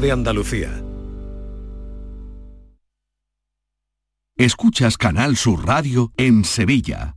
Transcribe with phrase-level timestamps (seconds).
[0.00, 0.82] de Andalucía.
[4.36, 7.16] Escuchas Canal Sur Radio en Sevilla.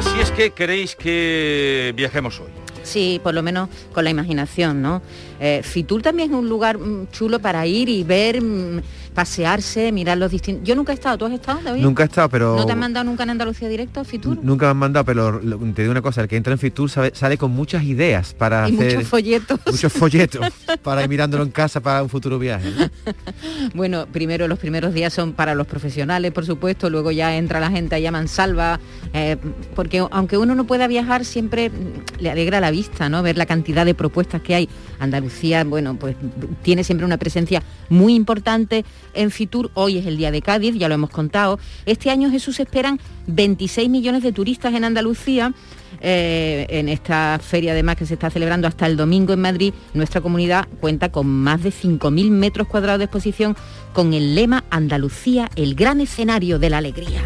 [0.00, 2.48] Así es que queréis que viajemos hoy.
[2.82, 5.02] Sí, por lo menos con la imaginación, ¿no?
[5.38, 8.80] Eh, Fitur también es un lugar mm, chulo para ir y ver, mm,
[9.14, 10.66] pasearse, mirar los distintos...
[10.66, 11.82] Yo nunca he estado, ¿tú has estado, David?
[11.82, 12.56] Nunca he estado, pero...
[12.56, 14.38] ¿No te han mandado nunca en Andalucía directo a Fitur?
[14.42, 16.88] Nunca me han mandado, pero lo- te digo una cosa, el que entra en Fitur
[16.90, 18.94] sabe- sale con muchas ideas para Y hacer...
[18.96, 19.60] muchos folletos.
[19.66, 20.46] Muchos folletos
[20.82, 22.70] para ir mirándolo en casa para un futuro viaje.
[22.70, 22.90] ¿no?
[23.74, 27.70] Bueno, primero los primeros días son para los profesionales, por supuesto, luego ya entra la
[27.70, 28.80] gente a mansalva,
[29.12, 29.36] eh,
[29.74, 33.22] porque aunque uno no pueda viajar, siempre mm, le alegra la vista, ¿no?
[33.22, 34.68] Ver la cantidad de propuestas que hay.
[34.98, 36.16] Andalucía, bueno, pues
[36.62, 38.84] tiene siempre una presencia muy importante
[39.14, 39.70] en Fitur.
[39.74, 41.58] Hoy es el día de Cádiz, ya lo hemos contado.
[41.86, 45.52] Este año, Jesús, esperan 26 millones de turistas en Andalucía.
[46.00, 50.20] Eh, en esta feria además que se está celebrando hasta el domingo en Madrid, nuestra
[50.20, 53.56] comunidad cuenta con más de 5.000 metros cuadrados de exposición
[53.92, 57.22] con el lema Andalucía, el gran escenario de la alegría.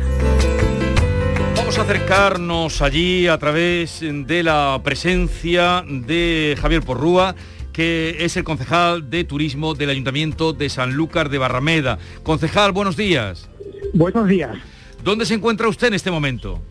[1.56, 7.34] Vamos a acercarnos allí a través de la presencia de Javier Porrúa,
[7.75, 11.99] que es el concejal de turismo del Ayuntamiento de Sanlúcar de Barrameda.
[12.23, 13.51] Concejal, buenos días.
[13.93, 14.57] Buenos días.
[15.03, 16.62] ¿Dónde se encuentra usted en este momento?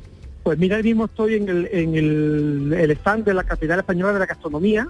[0.44, 4.14] Pues mira, ahora mismo estoy en el, en el, el stand de la capital española
[4.14, 4.88] de la gastronomía,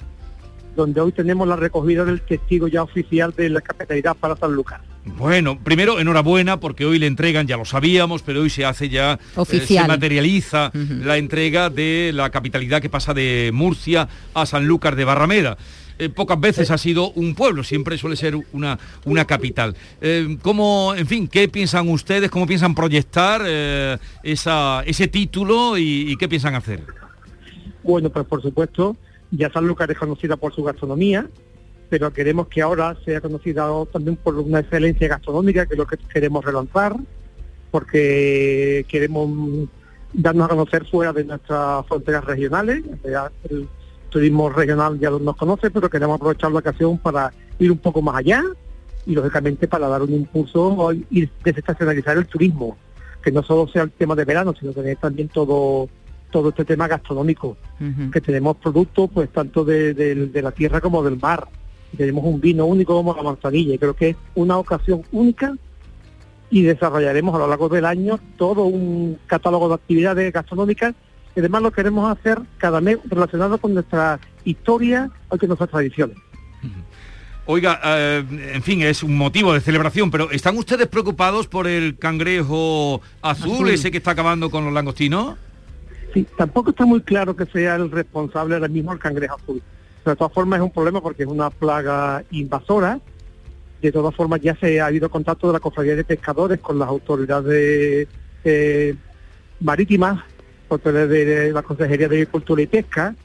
[0.75, 4.81] donde hoy tenemos la recogida del testigo ya oficial de la capitalidad para Sanlúcar.
[5.05, 9.13] Bueno, primero enhorabuena porque hoy le entregan, ya lo sabíamos, pero hoy se hace ya,
[9.13, 9.85] eh, Oficial.
[9.85, 15.57] se materializa la entrega de la capitalidad que pasa de Murcia a Sanlúcar de Barrameda.
[15.99, 19.75] Eh, pocas veces ha sido un pueblo, siempre suele ser una, una capital.
[20.01, 26.15] Eh, ¿Cómo, en fin, qué piensan ustedes, cómo piensan proyectar eh, esa, ese título y,
[26.17, 26.81] qué piensan hacer?
[27.83, 28.95] Bueno, pues por supuesto,
[29.31, 31.27] ya Sanlúcar es conocida por su gastronomía,
[31.89, 35.97] pero queremos que ahora sea conocida también por una excelencia gastronómica, que es lo que
[35.97, 36.95] queremos relanzar,
[37.71, 39.29] porque queremos
[40.13, 42.83] darnos a conocer fuera de nuestras fronteras regionales.
[44.13, 48.15] Turismo regional ya nos conoce, pero queremos aprovechar la ocasión para ir un poco más
[48.15, 48.41] allá
[49.05, 52.77] y lógicamente para dar un impulso y desestacionalizar el turismo,
[53.21, 55.89] que no solo sea el tema de verano, sino tener también todo
[56.31, 57.57] todo este tema gastronómico,
[58.11, 61.47] que tenemos productos pues tanto de, de- de la tierra como del mar.
[61.95, 65.53] Tenemos un vino único como la manzanilla y creo que es una ocasión única
[66.49, 70.95] y desarrollaremos a lo largo del año todo un catálogo de actividades gastronómicas
[71.35, 76.17] y además lo queremos hacer cada mes relacionado con nuestra historia o con nuestras tradiciones.
[77.45, 81.97] Oiga, eh, en fin, es un motivo de celebración, pero ¿están ustedes preocupados por el
[81.97, 83.69] cangrejo azul, Azul.
[83.69, 85.35] ese que está acabando con los langostinos?
[86.13, 89.61] Sí, tampoco está muy claro que sea el responsable ahora mismo el cangrejo azul.
[90.03, 92.99] Pero de todas formas es un problema porque es una plaga invasora
[93.81, 96.87] De todas formas, ya se ha habido contacto de la Cofradía de Pescadores con las
[96.87, 98.07] autoridades
[98.45, 98.95] eh,
[99.59, 100.23] marítimas,
[100.81, 103.15] de la Consejería de Agricultura y Pesca,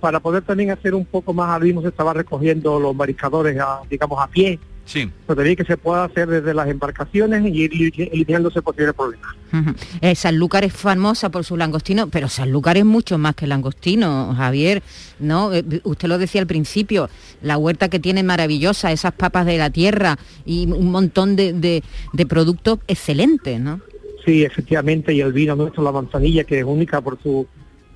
[0.00, 3.80] para poder también hacer un poco más, al mismo se estaba recogiendo los mariscadores, a,
[3.90, 5.10] digamos, a pie, Sí.
[5.26, 9.34] pero también que se pueda hacer desde las embarcaciones y ir eli- eliminándose posibles problemas.
[9.52, 9.74] Ujú.
[10.00, 14.82] Eh, Sanlúcar es famosa por su langostino, pero Sanlúcar es mucho más que langostino, Javier.
[15.18, 15.52] ¿no?
[15.52, 17.10] Eh, Usted lo decía al principio,
[17.42, 20.16] la huerta que tiene maravillosa, esas papas de la tierra
[20.46, 21.82] y un montón de, de-
[22.12, 23.80] de productos excelentes, ¿no?
[24.28, 27.46] Sí, efectivamente, y el vino nuestro, la manzanilla, que es única por su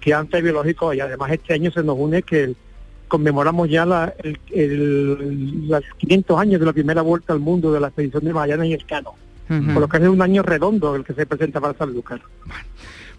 [0.01, 2.57] crianza biológico, y además este año se nos une que el-
[3.07, 7.81] conmemoramos ya la, el, el- los 500 años de la primera vuelta al mundo de
[7.81, 9.11] la expedición de Magallanes y Escano,
[9.51, 9.73] Ujú.
[9.75, 12.23] por lo que es un año redondo el que se presenta para Sanlúcar.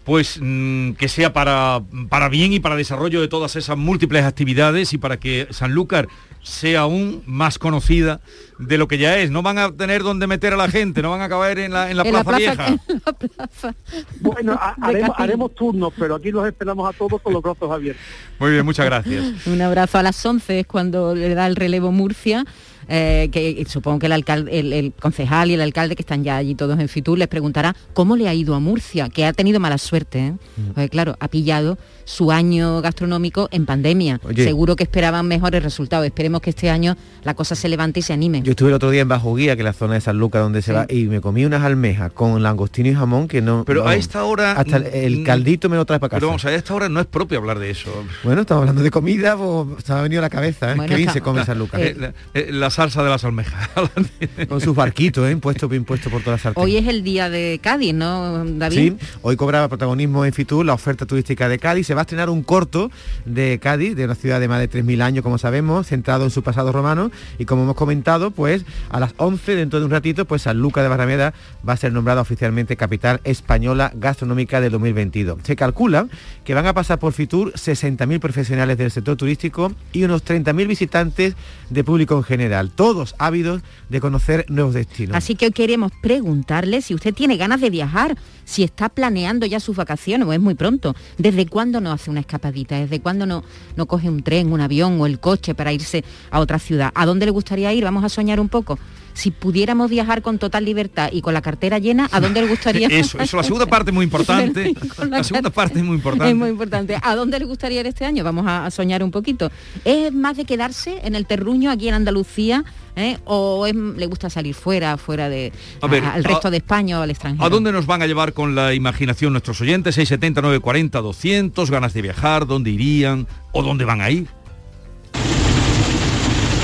[0.04, 1.80] Pues mm, que sea para,
[2.10, 6.08] para bien y para desarrollo de todas esas múltiples actividades y para que Sanlúcar
[6.42, 8.20] sea aún más conocida
[8.58, 9.30] de lo que ya es.
[9.30, 11.90] No van a tener donde meter a la gente, no van a caber en la,
[11.90, 12.66] en la En Plaza Vieja.
[12.68, 13.74] en la plaza.
[14.20, 18.04] Bueno, ha- haremos, haremos turnos, pero aquí los esperamos a todos con los brazos abiertos.
[18.38, 19.46] Muy bien, muchas gracias.
[19.46, 22.44] Un abrazo a las 11 es cuando le da el relevo Murcia.
[22.88, 26.36] Eh, que supongo que el, alcalde, el, el concejal y el alcalde que están ya
[26.36, 29.60] allí todos en Fitur les preguntará cómo le ha ido a Murcia, que ha tenido
[29.60, 30.34] mala suerte, ¿eh?
[30.74, 34.20] Porque, claro, ha pillado su año gastronómico en pandemia.
[34.24, 34.44] Oye.
[34.44, 36.06] Seguro que esperaban mejores resultados.
[36.06, 38.42] Esperemos que este año la cosa se levante y se anime.
[38.42, 40.42] Yo estuve el otro día en Bajo Guía, que es la zona de San Lucas
[40.42, 43.64] donde se va, y me comí unas almejas con langostino y jamón que no...
[43.64, 44.52] Pero a esta hora...
[44.52, 46.18] Hasta el, mm, caldito me lo trae para casa.
[46.18, 47.90] Pero vamos, a esta hora no es propio hablar de eso.
[48.22, 50.74] Bueno, estamos hablando de comida, pues se me ha venido a la cabeza, ¿eh?
[50.74, 51.80] Bueno, Qué bien se come San Lucas.
[51.80, 53.70] Eh, la, eh, la salsa de las almejas.
[54.48, 55.32] Con sus barquitos, ¿eh?
[55.32, 56.62] Impuesto, impuesto por toda la sartén.
[56.62, 58.94] Hoy es el día de Cádiz, ¿no, David?
[58.98, 61.86] Sí, hoy cobraba protagonismo en Fitur la oferta turística de Cádiz.
[61.86, 62.90] Se va a estrenar un corto
[63.24, 66.42] de Cádiz, de una ciudad de más de 3.000 años, como sabemos, centrado en su
[66.42, 67.12] pasado romano.
[67.38, 70.82] Y como hemos comentado, pues a las 11, dentro de un ratito, pues San Lucas
[70.82, 71.32] de Barrameda
[71.66, 75.38] va a ser nombrada oficialmente capital española gastronómica del 2022.
[75.44, 76.08] Se calcula
[76.44, 81.36] que van a pasar por Fitur 60.000 profesionales del sector turístico y unos 30.000 visitantes
[81.70, 85.16] de público en general, todos ávidos de conocer nuevos destinos.
[85.16, 89.60] Así que hoy queremos preguntarle si usted tiene ganas de viajar, si está planeando ya
[89.60, 90.94] sus vacaciones o es muy pronto.
[91.18, 92.78] ¿Desde cuándo no hace una escapadita?
[92.78, 93.44] ¿Desde cuándo no,
[93.76, 96.90] no coge un tren, un avión o el coche para irse a otra ciudad?
[96.94, 97.84] ¿A dónde le gustaría ir?
[97.84, 98.78] Vamos a soñar un poco.
[99.14, 102.88] Si pudiéramos viajar con total libertad y con la cartera llena, ¿a dónde le gustaría?
[102.90, 104.74] Eso, eso, la segunda parte es muy importante.
[105.08, 106.30] La segunda parte es muy importante.
[106.30, 106.98] Es muy importante.
[107.00, 108.24] ¿A dónde le gustaría ir este año?
[108.24, 109.50] Vamos a, a soñar un poquito.
[109.84, 112.64] ¿Es más de quedarse en el terruño aquí en Andalucía?
[112.96, 113.18] eh?
[113.24, 116.98] ¿O es- le gusta salir fuera, fuera de A ver, al resto a- de España
[116.98, 117.44] o al extranjero?
[117.44, 119.94] ¿A dónde nos van a llevar con la imaginación nuestros oyentes?
[119.94, 124.26] 670, 940, 200, ganas de viajar, dónde irían o dónde van a ir.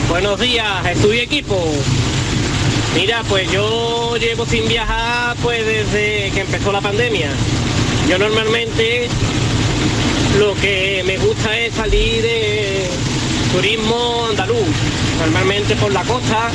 [0.09, 0.67] Buenos días,
[1.13, 1.57] y equipo.
[2.95, 7.31] Mira, pues yo llevo sin viajar pues desde que empezó la pandemia.
[8.09, 9.09] Yo normalmente
[10.39, 12.89] lo que me gusta es salir de
[13.53, 14.67] turismo andaluz,
[15.21, 16.51] normalmente por la costa,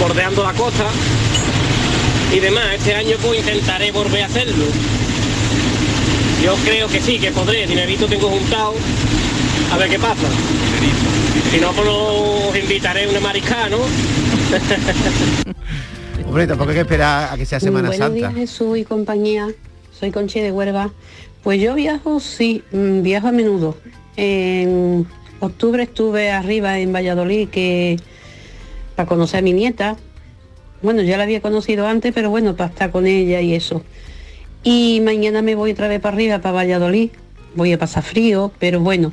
[0.00, 0.86] bordeando la costa
[2.34, 2.74] y demás.
[2.74, 4.64] Este año pues intentaré volver a hacerlo.
[6.42, 8.74] Yo creo que sí, que podré, dinerito tengo juntado,
[9.72, 10.28] a ver qué pasa.
[11.50, 13.78] Si no, pues os invitaré a una mariscada, ¿no?
[16.26, 18.28] Hombre, tampoco hay que esperar a que sea Semana Buenos Santa.
[18.28, 19.48] días Jesús y compañía.
[19.98, 20.90] Soy Conchi de Huelva.
[21.42, 23.76] Pues yo viajo, sí, mm, viajo a menudo.
[24.16, 25.06] En
[25.40, 27.98] octubre estuve arriba en Valladolid que
[28.96, 29.96] para conocer a mi nieta.
[30.82, 33.82] Bueno, ya la había conocido antes, pero bueno, para estar con ella y eso.
[34.62, 37.10] Y mañana me voy otra vez para arriba, para Valladolid.
[37.54, 39.12] Voy a pasar frío, pero bueno,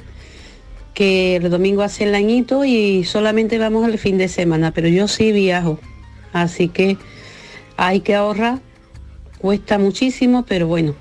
[0.95, 5.07] que el domingo hace el añito y solamente vamos el fin de semana, pero yo
[5.07, 5.77] sí viajo.
[6.33, 6.97] Así que
[7.77, 8.59] hay que ahorrar,
[9.37, 10.95] cuesta muchísimo, pero bueno,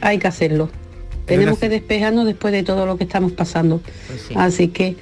[0.00, 0.70] hay que hacerlo.
[1.26, 3.80] Tenemos que despejarnos después de todo lo que estamos pasando.
[4.36, 4.96] Así que,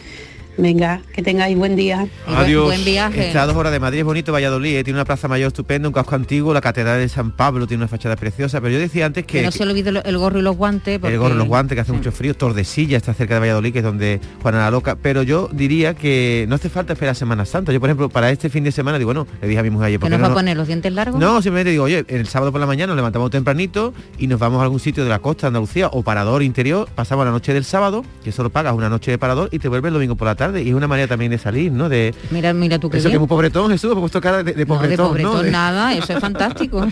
[0.58, 2.06] venga, que tengáis buen día.
[2.26, 2.64] Adiós.
[2.66, 3.28] buen viaje.
[3.28, 5.88] Está a dos horas de Madrid, es bonito Valladolid, eh, tiene una plaza mayor estupenda,
[5.88, 9.06] un casco antiguo, la catedral de San Pablo tiene una fachada preciosa, pero yo decía
[9.06, 10.99] antes Que que, no se olvide el gorro y los guantes.
[10.99, 13.78] porque- el gorro, los guantes, que hace mucho frío, Tordesillas está cerca de Valladolid, que
[13.78, 17.73] es donde Juana la Loca, pero yo diría que no hace falta esperar Semana Santa.
[17.73, 19.87] Yo, por ejemplo, para este fin de semana digo, bueno, le dije a mi mujer
[19.88, 21.20] ayer, ¿por ¿Que qué nos no va a poner los dientes largos?
[21.20, 24.61] No, simplemente digo, oye, el sábado por la mañana nos levantamos tempranito y nos vamos
[24.61, 27.64] a algún sitio de la costa de Andalucía o parador interior, pasamos la noche del
[27.64, 30.34] sábado, que solo pagas una noche de parador y te vuelves el domingo por la
[30.34, 30.43] tarde.
[30.56, 31.88] Y es una manera también de salir, ¿no?
[31.88, 34.52] De Mira, mira tú qué eso que es muy pobretón, Jesús, he puesto cara de,
[34.52, 35.42] de No, de pobretón, ¿no?
[35.42, 36.86] De- nada, eso es fantástico.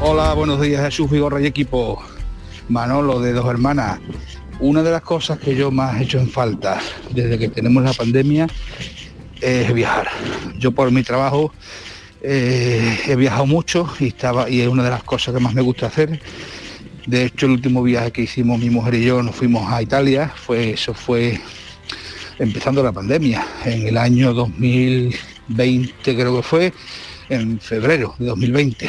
[0.00, 2.02] Hola, buenos días Jesús Vigorra y equipo.
[2.68, 3.98] Manolo de Dos Hermanas.
[4.60, 7.92] Una de las cosas que yo más he hecho en falta desde que tenemos la
[7.92, 8.46] pandemia
[9.40, 10.08] es viajar.
[10.58, 11.52] Yo por mi trabajo
[12.22, 15.60] eh, he viajado mucho y estaba y es una de las cosas que más me
[15.62, 16.20] gusta hacer.
[17.06, 20.32] De hecho, el último viaje que hicimos mi mujer y yo nos fuimos a Italia,
[20.34, 21.38] fue eso fue
[22.38, 26.72] empezando la pandemia, en el año 2020 creo que fue,
[27.28, 28.88] en febrero de 2020.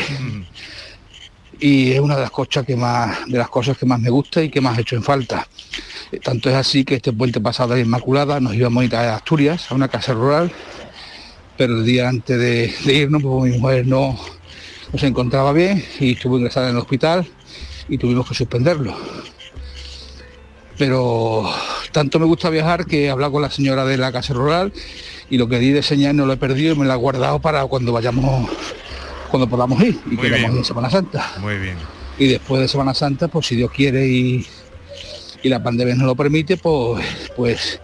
[1.60, 4.42] Y es una de las cosas que más, de las cosas que más me gusta
[4.44, 5.48] y que más he hecho en falta.
[6.12, 9.16] Eh, Tanto es así que este puente pasado de Inmaculada nos íbamos a ir a
[9.16, 10.52] Asturias, a una casa rural,
[11.58, 14.20] pero el día antes de, de irnos, pues mi mujer no,
[14.92, 17.25] no se encontraba bien y estuvo ingresada en el hospital
[17.88, 18.96] y tuvimos que suspenderlo.
[20.78, 21.50] Pero
[21.96, 24.74] tanto me gusta viajar que he hablado con la señora de la casa rural
[25.30, 27.40] y lo que di de señal no lo he perdido y me lo he guardado
[27.40, 28.50] para cuando vayamos,
[29.32, 31.32] cuando podamos ir y queramos ir en Semana Santa.
[31.40, 31.78] Muy bien.
[32.20, 34.46] Y después de Semana Santa, pues si Dios quiere y,
[35.42, 37.80] y la pandemia nos lo permite, pues, pues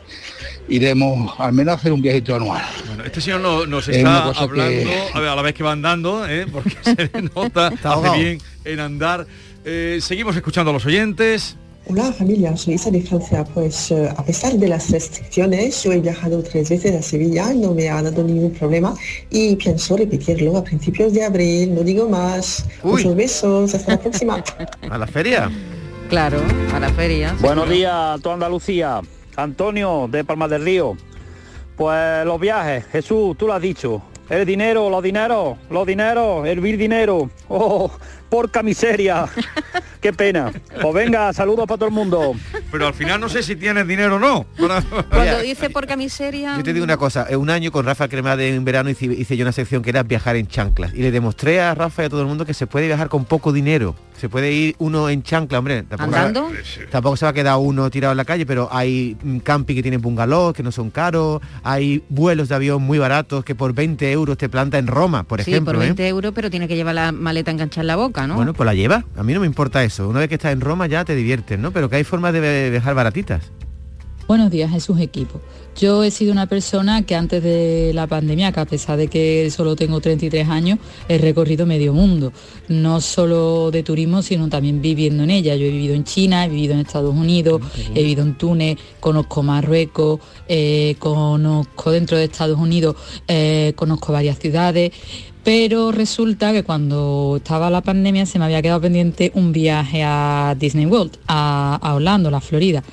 [0.67, 2.61] iremos al menos a hacer un viajito anual.
[2.87, 5.71] Bueno, este señor no- nos está hablando que- a, ver, a la vez que va
[5.71, 6.47] andando, ¿eh?
[6.51, 9.25] porque se nota, hace bien en andar.
[9.65, 11.55] Eh, seguimos escuchando a los oyentes.
[11.87, 13.43] Hola familia, soy Isa de Francia.
[13.43, 17.73] Pues eh, a pesar de las restricciones, yo he viajado tres veces a Sevilla, no
[17.73, 18.93] me ha dado ningún problema
[19.31, 22.65] y pienso repetirlo a principios de abril, no digo más.
[22.83, 24.43] Muchos besos, hasta la próxima.
[24.89, 25.51] ¿A la feria?
[26.07, 26.39] Claro,
[26.73, 27.35] a la feria.
[27.41, 29.01] Buenos días a toda Andalucía.
[29.35, 30.95] Antonio de Palma del Río.
[31.75, 34.03] Pues los viajes, Jesús, tú lo has dicho.
[34.29, 37.29] El dinero, los dineros, los dineros, hervir dinero.
[37.49, 37.91] Oh,
[38.31, 39.25] porca miseria.
[40.01, 40.51] Qué pena.
[40.81, 42.33] Pues venga, saludos para todo el mundo.
[42.71, 44.45] Pero al final no sé si tienes dinero o no.
[44.59, 46.55] para- Cuando dice porca miseria...
[46.57, 49.37] Yo te digo una cosa, eh, un año con Rafa Cremade en verano hice, hice
[49.37, 52.09] yo una sección que era viajar en chanclas y le demostré a Rafa y a
[52.09, 53.93] todo el mundo que se puede viajar con poco dinero.
[54.17, 55.83] Se puede ir uno en chancla, hombre.
[55.83, 56.51] Tampoco, ¿Andando?
[56.91, 59.81] Tampoco se va a quedar uno tirado en la calle, pero hay mm, camping que
[59.81, 64.11] tienen bungalows que no son caros, hay vuelos de avión muy baratos que por 20
[64.11, 65.73] euros te planta en Roma, por sí, ejemplo.
[65.73, 65.87] por ¿eh?
[65.87, 68.35] 20 euros, pero tiene que llevar la maleta enganchada en la boca, ¿no?
[68.35, 69.03] Bueno, pues la lleva.
[69.15, 70.07] A mí no me importa eso.
[70.07, 71.71] Una vez que estás en Roma ya te diviertes, ¿no?
[71.71, 73.51] Pero que hay formas de viajar baratitas.
[74.27, 75.41] Buenos días, Jesús Equipo.
[75.79, 79.49] Yo he sido una persona que antes de la pandemia, que a pesar de que
[79.49, 82.33] solo tengo 33 años, he recorrido medio mundo.
[82.67, 85.55] No solo de turismo, sino también viviendo en ella.
[85.55, 87.61] Yo he vivido en China, he vivido en Estados Unidos,
[87.95, 92.95] he vivido en Túnez, conozco Marruecos, eh, conozco dentro de Estados Unidos,
[93.27, 94.91] eh, conozco varias ciudades.
[95.43, 100.55] Pero resulta que cuando estaba la pandemia se me había quedado pendiente un viaje a
[100.59, 102.83] Disney World, a, a Orlando, la Florida.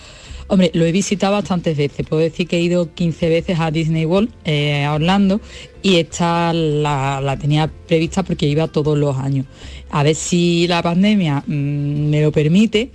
[0.50, 2.06] Hombre, lo he visitado bastantes veces.
[2.06, 5.40] Puedo decir que he ido 15 veces a Disney World, eh, a Orlando,
[5.82, 9.44] y esta la, la tenía prevista porque iba todos los años.
[9.90, 12.90] A ver si la pandemia mm, me lo permite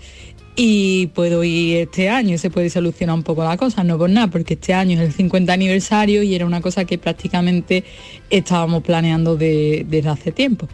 [0.55, 4.27] y puedo ir este año se puede solucionar un poco la cosa, no por nada,
[4.27, 7.83] porque este año es el 50 aniversario y era una cosa que prácticamente
[8.29, 10.67] estábamos planeando de- desde hace tiempo.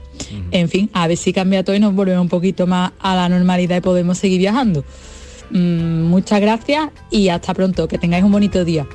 [0.52, 3.28] En fin, a ver si cambia todo y nos volvemos un poquito más a la
[3.30, 4.84] normalidad y podemos seguir viajando.
[5.52, 8.86] Mm, muchas gracias y hasta pronto, que tengáis un bonito día.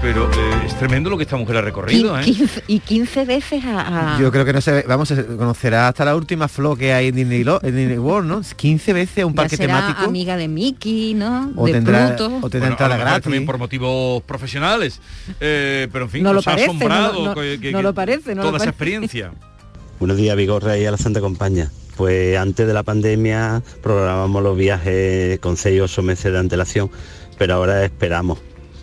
[0.00, 2.24] Pero eh, es tremendo lo que esta mujer ha recorrido, ¿eh?
[2.24, 4.16] 15 y 15 veces a...
[4.16, 7.06] a- Yo creo que no se vamos, se conocerá hasta la última flor que hay
[7.08, 8.40] en Disney, Lo- en Disney World, ¿no?
[8.56, 10.04] 15 veces a un ya parque será temático.
[10.08, 11.52] amiga de Mickey, ¿no?
[11.54, 12.26] O de tendrá- Pluto.
[12.26, 13.22] o tendrá Bueno, entrada lo gratis.
[13.22, 15.00] también por motivos profesionales.
[15.38, 17.70] Eh, pero en fin, No lo nos ha parece, no lo- asombrado no- que- que-
[17.70, 18.70] no que lo parece, no lo toda esa parece.
[18.70, 19.32] experiencia.
[20.02, 21.70] Buenos días, Vigorra y a la Santa Compañía.
[21.96, 26.90] Pues antes de la pandemia programamos los viajes con 6 o 8 meses de antelación,
[27.38, 28.40] pero ahora esperamos.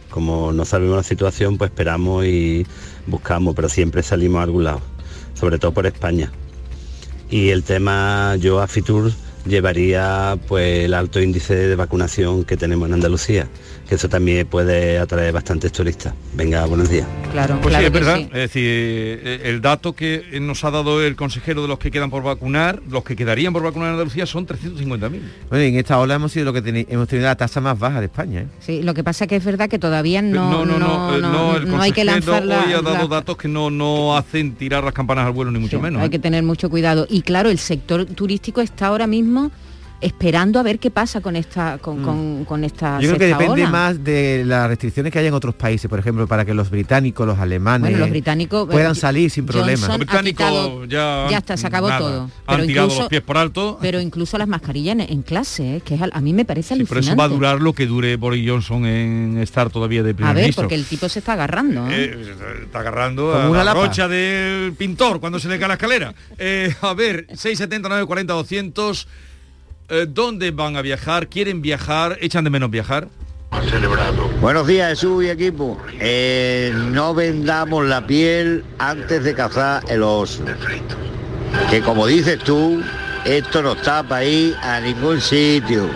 [0.10, 2.66] Como no sabemos la situación, pues esperamos y
[3.06, 4.80] buscamos, pero siempre salimos a algún lado,
[5.34, 6.32] sobre todo por España.
[7.30, 9.12] Y el tema, yo a Fitur
[9.46, 13.50] llevaría pues el alto índice de vacunación que tenemos en Andalucía,
[13.90, 16.14] que eso también puede atraer bastantes turistas.
[16.36, 17.08] Venga, buenos días.
[17.32, 18.18] Claro, Pues claro sí, es verdad.
[18.18, 18.24] sí.
[18.26, 22.12] Es decir, eh, el dato que nos ha dado el consejero de los que quedan
[22.12, 25.22] por vacunar, los que quedarían por vacunar en Andalucía son 350.000.
[25.50, 28.00] Bueno, en esta ola hemos sido lo que teni- hemos tenido la tasa más baja
[28.00, 28.42] de España.
[28.42, 28.48] ¿eh?
[28.60, 31.68] Sí, lo que pasa que es verdad que todavía no, no, no, eh, no, el
[31.68, 34.54] no hay que consejero lanzar la- hoy ha dado la- datos que no, no hacen
[34.54, 36.00] tirar las campanas al vuelo, ni mucho menos.
[36.04, 36.12] Hay ¿eh?
[36.12, 37.08] que tener mucho cuidado.
[37.10, 39.50] Y claro, el sector turístico está ahora mismo
[40.02, 43.02] esperando a ver qué pasa con esta con, con- con esta Mm.
[43.02, 43.70] Yo creo que depende ola.
[43.70, 47.28] más de las restricciones que hay en otros países, por ejemplo, para que los británicos,
[47.28, 49.86] los alemanes Bueno, los británicos eh, puedan salir sin Johnson problema.
[49.86, 52.22] ha Los británicos ya, ya está, se acabó nada, todo.
[52.24, 53.78] Han Pero tirado incluso- los pies por alto.
[53.82, 55.82] Pero incluso las mascarillas en, en clase, ¿eh?
[55.82, 58.16] que es a mí me parece Sí, pero eso va a durar lo que dure
[58.16, 60.64] Boris Johnson en estar todavía de primer a ver, ministro.
[60.64, 61.88] porque el tipo se está agarrando.
[61.90, 62.06] ¿eh?
[62.16, 63.86] Eh, está agarrando Como a una la lapa.
[63.88, 66.14] rocha del pintor cuando se le cae la escalera.
[66.38, 69.08] Eh, a ver, 679 40 200
[69.90, 71.28] eh, ¿Dónde van a viajar?
[71.28, 72.18] ¿Quieren viajar?
[72.22, 73.08] ¿Echan de menos viajar?
[74.42, 75.78] Buenos días, Jesús y equipo.
[76.00, 80.44] Eh, no vendamos la piel antes de cazar el oso.
[81.70, 82.82] Que como dices tú,
[83.26, 85.88] esto no está para ir a ningún sitio.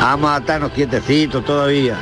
[0.00, 1.96] Vamos a estarnos quietecitos todavía.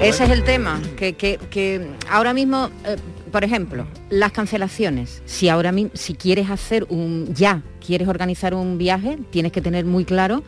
[0.00, 2.96] Ese es el tema, que, que- que ahora mismo, eh,
[3.30, 5.22] por ejemplo, las cancelaciones.
[5.24, 9.84] Si ahora mismo, si quieres hacer un, ya quieres organizar un viaje, tienes que tener
[9.84, 10.42] muy claro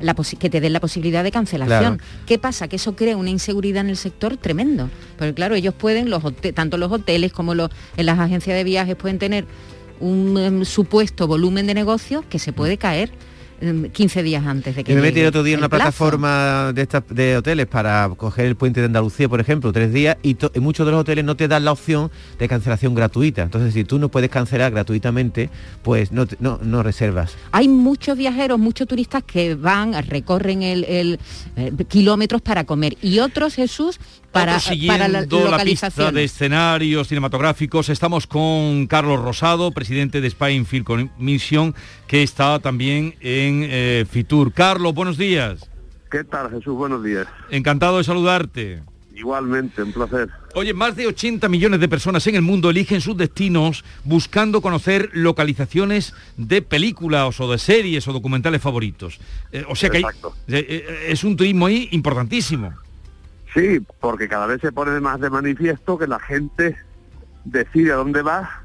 [0.00, 1.98] la que te den la posibilidad de cancelación.
[1.98, 2.24] Claro.
[2.26, 2.68] ¿Qué pasa?
[2.68, 4.88] Que eso crea una inseguridad en el sector tremendo.
[5.18, 6.22] Porque claro, ellos pueden, los
[6.54, 9.46] tanto los hoteles como los, en las agencias de viajes pueden tener
[10.00, 13.12] un em, supuesto volumen de negocios que se pude caer
[13.92, 15.84] 15 días antes de que Yo me metí el otro día en una plazo.
[15.84, 20.16] plataforma de estas de hoteles para coger el puente de Andalucía, por ejemplo, tres días,
[20.22, 23.42] y, muchos de los hoteles no te dan la opción de cancelación gratuita.
[23.42, 25.50] Entonces, si tú no puedes cancelar gratuitamente,
[25.82, 27.36] pues no, no reservas.
[27.52, 31.18] Hay muchos viajeros, muchos turistas que van, recorren el, el,
[31.56, 33.98] eh, kilómetros para comer y otros, Jesús,
[34.32, 36.14] para, para la siguiendo la, pista localización.
[36.14, 41.74] de escenarios cinematográficos, estamos con Carlos Rosado, presidente de Spain Film Commission,
[42.06, 44.52] que está también en eh, Fitur.
[44.52, 45.68] Carlos, buenos días.
[46.10, 46.74] ¿Qué tal, Jesús?
[46.76, 47.26] Buenos días.
[47.50, 48.82] Encantado de saludarte.
[49.14, 50.30] Igualmente, un placer.
[50.54, 55.10] Oye, más de 80 millones de personas en el mundo eligen sus destinos buscando conocer
[55.12, 59.20] localizaciones de películas o de series o documentales favoritos.
[59.52, 62.72] Eh, o sea que hay- eh, eh, es un turismo ahí importantísimo.
[63.54, 66.76] Sí, porque cada vez se pone más de manifiesto que la gente
[67.44, 68.62] decide a dónde va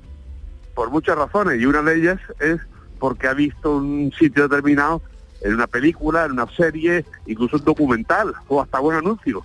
[0.76, 2.60] por muchas razones y una de ellas es
[3.00, 5.02] porque ha visto un sitio determinado
[5.42, 9.44] en una película, en una serie, incluso un documental o hasta un anuncio.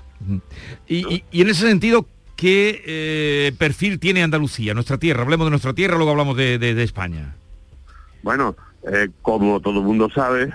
[0.86, 2.06] Y, y- y en ese sentido,
[2.36, 5.22] ¿qué eh, perfil tiene Andalucía, nuestra tierra?
[5.22, 7.34] Hablemos de nuestra tierra, luego hablamos de, de- de España.
[8.22, 8.56] Bueno,
[8.92, 10.52] eh, como todo el mundo sabe,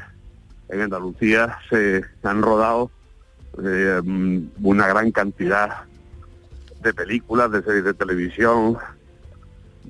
[0.69, 2.91] en Andalucía se han rodado
[3.63, 4.01] eh,
[4.61, 5.83] una gran cantidad
[6.81, 8.77] de películas, de series de televisión,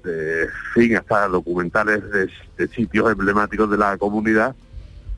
[0.04, 2.04] de fin, hasta documentales
[2.58, 4.56] de, sitios emblemáticos de la comunidad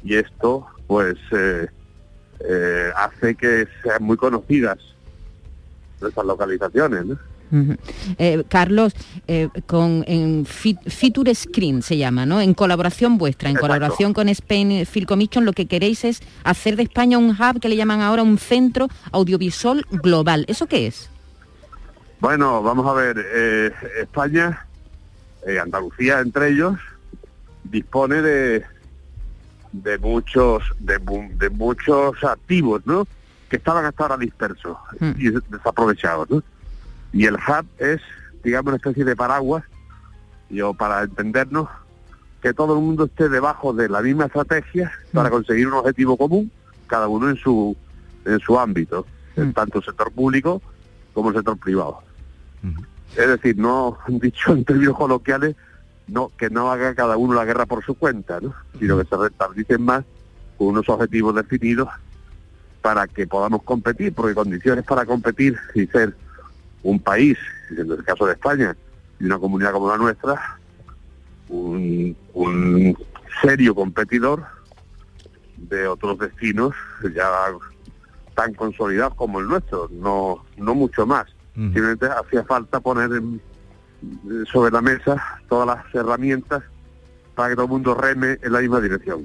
[0.03, 1.67] y esto pues eh,
[2.39, 4.77] eh, hace que sean muy conocidas
[5.99, 7.17] nuestras localizaciones.
[8.17, 8.93] Eh, Carlos,
[9.27, 12.41] eh, con en Fit- Feature Screen se llama, ¿no?
[12.41, 13.67] En colaboración vuestra, en Exacto.
[13.73, 17.69] colaboración con Spain Film Commission, lo que queréis es hacer de España un hub que
[17.69, 20.45] le llaman ahora un centro audiovisual global.
[20.47, 21.09] ¿Eso qué es?
[22.19, 24.65] Bueno, vamos a ver, eh, España,
[25.47, 26.75] eh, Andalucía entre ellos,
[27.63, 28.63] dispone de,
[29.71, 33.07] de muchos de, mu- de muchos activos, ¿no?
[33.49, 34.75] Que estaban hasta ahora dispersos
[35.17, 36.43] y des- desaprovechados, ¿no?
[37.17, 37.99] Y el hub es,
[38.43, 39.63] digamos, una especie de paraguas,
[40.51, 41.67] yo para entendernos,
[42.43, 46.51] que todo el mundo esté debajo de la misma estrategia para conseguir un objetivo común,
[46.85, 47.75] cada uno en su
[48.23, 50.61] en su ámbito, en tanto el sector público
[51.15, 52.03] como el sector privado.
[53.15, 55.55] Es decir, no dicho en términos coloquiales,
[56.07, 58.53] no que no haga cada uno la guerra por su cuenta, ¿no?
[58.77, 60.05] sino que se restablecen más
[60.55, 61.89] con unos objetivos definidos
[62.83, 66.13] para que podamos competir, porque condiciones para competir y ser
[66.83, 67.37] un país,
[67.71, 68.75] en el caso de España,
[69.19, 70.57] y una comunidad como la nuestra,
[71.49, 72.97] un, un
[73.41, 74.43] serio competidor
[75.57, 76.73] de otros destinos
[77.15, 77.29] ya
[78.35, 81.25] tan consolidados como el nuestro, no, no mucho más.
[81.55, 83.41] Simplemente hacía falta poner en-
[84.51, 85.15] sobre la mesa
[85.49, 86.63] todas las herramientas
[87.37, 89.23] para que todo el mundo reme en la misma dirección.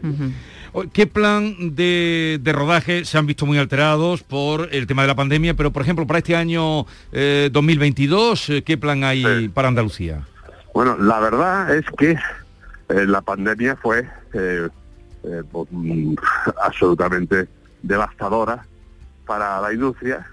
[0.92, 5.14] ¿Qué plan de, de rodaje se han visto muy alterados por el tema de la
[5.14, 5.54] pandemia?
[5.54, 10.26] Pero, por ejemplo, para este año eh, 2022, eh, ¿qué plan hay para Andalucía?
[10.74, 14.68] Bueno, la verdad es que eh, la pandemia fue eh,
[15.50, 16.14] pues, mm,
[16.62, 17.48] absolutamente
[17.82, 18.66] devastadora
[19.26, 20.26] para la industria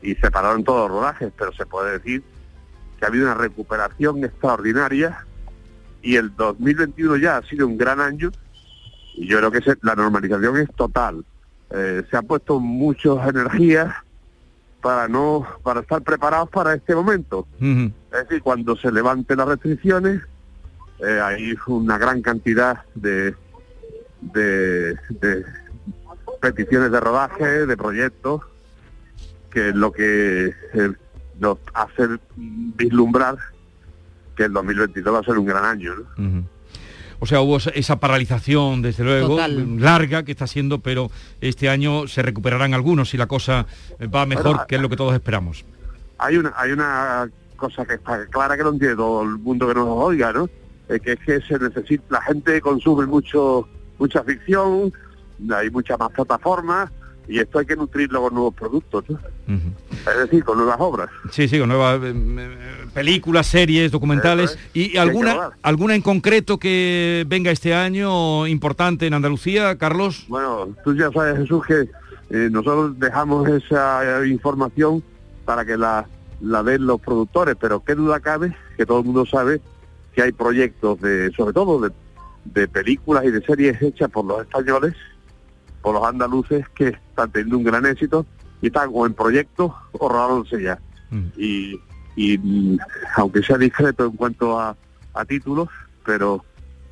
[0.00, 2.22] y se pararon todos los rodajes, pero se puede decir
[2.98, 5.26] que ha habido una recuperación extraordinaria
[6.02, 8.30] y el 2021 ya ha sido un gran año
[9.14, 11.24] y yo creo que se- la normalización es total.
[11.70, 13.94] Eh, se han puesto muchas energías
[14.80, 17.46] para no para estar preparados para este momento.
[18.12, 20.22] Es decir, cuando se levanten las restricciones,
[21.00, 23.34] eh, hay una gran cantidad de,
[24.20, 25.44] de, de
[26.40, 28.42] peticiones de rodaje, de proyectos,
[29.50, 30.92] que es lo que eh,
[31.40, 32.06] nos hace
[32.36, 33.36] vislumbrar
[34.38, 35.92] que el 2022 va a ser un gran año.
[36.16, 36.44] ¿no?
[37.18, 39.80] O sea, hubo esa- paralización, desde luego, Total.
[39.80, 43.66] larga que está siendo, pero este año se recuperarán algunos y la cosa
[43.98, 45.64] eh, va mejor, Bueno, que es lo que todos esperamos.
[46.18, 49.74] Hay una, hay una cosa que está clara que lo entiende todo el mundo que
[49.74, 50.48] nos oiga, ¿no?
[50.88, 54.92] Eh, que es que se necesita, la gente consume mucho mucha ficción,
[55.52, 56.88] hay muchas más plataformas
[57.28, 59.18] y esto hay que nutrirlo con nuevos productos, ¿no?
[59.48, 61.10] es decir, con nuevas obras.
[61.30, 62.56] Sí, sí, con nuevas eh, eh,
[62.94, 64.58] películas, series, documentales.
[64.72, 70.24] ¿Y alguna, alguna en concreto que venga este año importante en Andalucía, Carlos?
[70.28, 71.88] Bueno, tú ya sabes, Jesús, que
[72.30, 75.02] eh, nosotros dejamos esa eh, información
[75.44, 76.06] para que la,
[76.40, 79.60] la den los productores, pero qué duda cabe que todo el mundo sabe
[80.14, 81.92] que hay proyectos de, sobre todo de,
[82.44, 84.94] de películas y de series hechas por los españoles,
[85.80, 88.24] por los andaluces, que están teniendo un gran éxito
[88.62, 90.78] y están o en proyectos o rodándose ya.
[91.36, 91.80] Y,
[92.16, 92.78] y, mm,
[93.16, 94.76] aunque sea discreto en cuanto a,
[95.14, 95.68] a títulos,
[96.04, 96.44] pero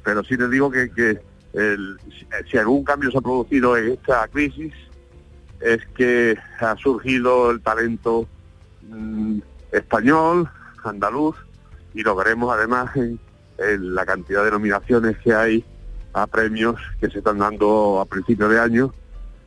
[0.02, 1.20] pero sí te digo que, que
[1.52, 1.96] el-
[2.50, 4.72] si- algún cambio se ha producido en esta crisis
[5.60, 8.26] es que ha surgido el talento
[8.88, 9.38] mm,
[9.72, 10.48] español,
[10.84, 11.36] andaluz,
[11.94, 13.18] y lo veremos además en,
[13.58, 15.64] en la cantidad de nominaciones que hay
[16.12, 18.94] a premios que se están dando a principios de año,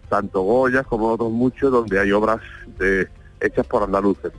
[0.10, 2.42] tanto Goya como otros muchos, donde hay obras
[2.78, 3.08] de,
[3.42, 4.32] hechas por andaluces.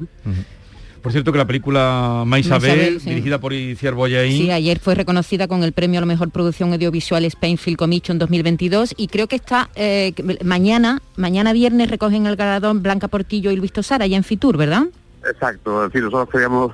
[1.03, 3.09] Por cierto que la película Maisabel, sí.
[3.09, 6.73] dirigida por Iciar Boyaín, Sí, ayer fue reconocida con el premio a la mejor producción
[6.75, 10.13] audiovisual Spain Film Commission 2022 y creo que está eh,
[10.45, 14.85] mañana, mañana viernes recogen el galardón Blanca Portillo y Luis Tosar allá en Fitur, ¿verdad?
[15.29, 16.73] Exacto, es decir, nosotros queríamos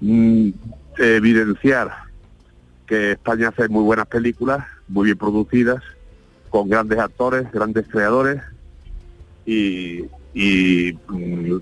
[0.00, 0.50] mm,
[0.98, 1.92] evidenciar
[2.86, 5.82] que España hace muy buenas películas, muy bien producidas,
[6.50, 8.42] con grandes actores, grandes creadores
[9.46, 11.56] y, y, mm,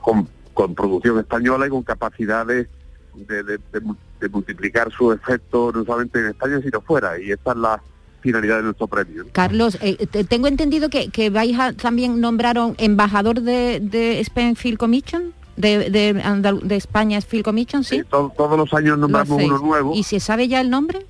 [0.00, 2.68] con, con producción española y con capacidad de,
[3.14, 7.32] de- de- de mu- de multiplicar su efecto no solamente en España sino fuera y
[7.32, 7.82] esta es la
[8.20, 9.26] finalidad de nuestro premio.
[9.32, 14.54] Carlos, eh, te- tengo entendido que, que vais a también nombraron embajador de, de Spain
[14.54, 18.02] Film Commission, de, de, Andal- de España Film Commission, ¿sí?
[18.08, 19.92] To- todos los años nombramos uno nuevo.
[19.94, 21.04] ¿Y se sabe ya el nombre?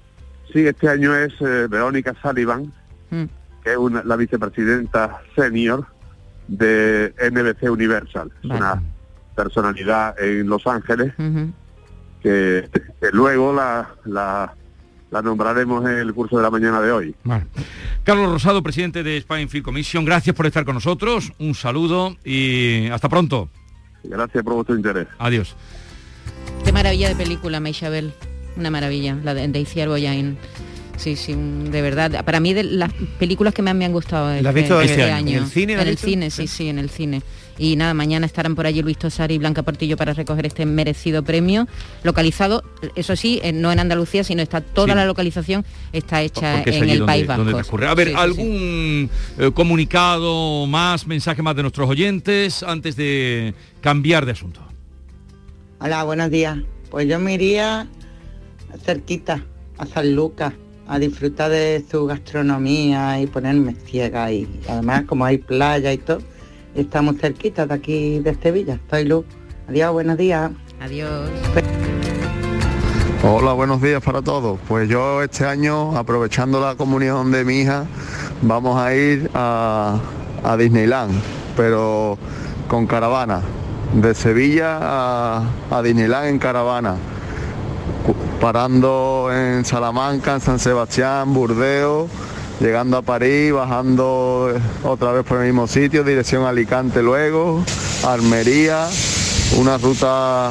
[0.55, 2.73] Sí, este año es eh, Verónica Sullivan,
[3.12, 3.25] Mm.
[3.62, 5.87] que es una- la vicepresidenta senior
[6.48, 8.33] de NBC Universal.
[8.42, 8.83] Es una
[9.37, 11.12] personalidad en Los Ángeles
[12.22, 12.68] que,
[13.01, 14.55] que luego la, la,
[15.11, 17.14] la nombraremos en el curso de la mañana de hoy.
[17.25, 17.46] Vale.
[18.05, 22.88] Carlos Rosado, presidente de Spain Film Commission, gracias por estar con nosotros, un saludo y
[22.88, 23.48] hasta pronto.
[24.05, 25.07] Gracias por vuestro interés.
[25.18, 25.55] Adiós.
[26.64, 28.12] Qué maravilla de película, Maishabel.
[28.57, 30.37] Una maravilla, la de, de Iciar Boyain.
[30.96, 32.24] Sí, sí, de verdad.
[32.24, 35.02] Para mí de las películas que más me han gustado ¿La has este, visto este
[35.05, 35.38] en año.
[35.38, 36.07] el cine, En el visto?
[36.07, 37.22] cine, sí, sí, en el cine.
[37.59, 41.22] Y nada, mañana estarán por allí Luis Tosar y Blanca Portillo para recoger este merecido
[41.22, 41.66] premio,
[42.02, 42.62] localizado,
[42.94, 44.94] eso sí, en- no en Andalucía, sino está toda Sí.
[44.94, 47.57] la localización está hecha en el donde, País donde Vasco.
[47.57, 47.87] transcurre.
[47.88, 48.22] A ver, Sí, sí, sí.
[48.22, 54.61] ¿algún eh, comunicado más, mensaje más de nuestros oyentes antes de cambiar de asunto?
[55.81, 56.59] Hola, buenos días.
[56.90, 57.87] Pues yo me iría
[58.85, 59.44] cerquita,
[59.78, 60.55] a San Lucas,
[60.92, 64.31] a disfrutar de su gastronomía y ponerme ciega.
[64.31, 66.18] Y además, como hay playa y todo,
[66.74, 68.74] estamos cerquita de aquí de Sevilla.
[68.74, 69.24] Estoy Luz.
[69.68, 70.50] Adiós, buenos días.
[70.81, 71.31] Adiós.
[73.24, 74.61] Hola, buenos días para todos.
[74.68, 77.87] Pues yo este año, aprovechando la comunión de mi hija,
[78.42, 79.98] vamos a ir a,
[80.44, 81.14] a Disneyland,
[81.57, 82.18] pero
[82.68, 83.40] con caravana.
[83.94, 86.96] De Sevilla a, a Disneyland en caravana.
[88.42, 92.11] Parando en Salamanca, en San Sebastián, Burdeos,
[92.59, 97.64] llegando a París, bajando eh, otra vez por el mismo sitio, dirección a Alicante luego,
[98.05, 98.88] Almería,
[99.61, 100.50] una ruta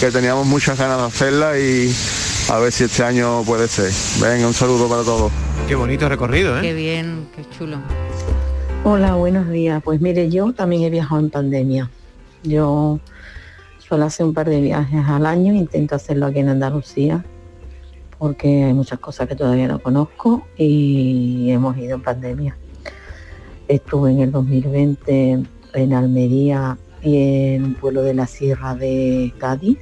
[0.00, 1.94] que teníamos muchas ganas de hacerla y
[2.50, 3.92] a ver si este año puede ser.
[4.20, 5.30] Venga, un saludo para todos.
[5.68, 6.62] Qué bonito recorrido, ¿eh?
[6.62, 7.76] Qué bien, qué chulo.
[8.82, 9.80] Hola, buenos días.
[9.84, 11.88] Pues mire, yo también he viajado en pandemia.
[12.42, 12.98] Yo
[13.88, 17.24] suelo hacer un par de viajes al año, intento hacerlo aquí en Andalucía,
[18.18, 22.58] porque hay muchas cosas que todavía no conozco y hemos ido en pandemia.
[23.66, 29.78] Estuve en el 2020 en Almería y en un pueblo de la Sierra de Cádiz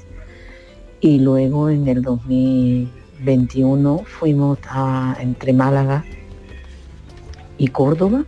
[1.00, 4.58] y luego en el 2021 fuimos
[5.18, 6.04] entre Málaga
[7.58, 8.24] y Córdoba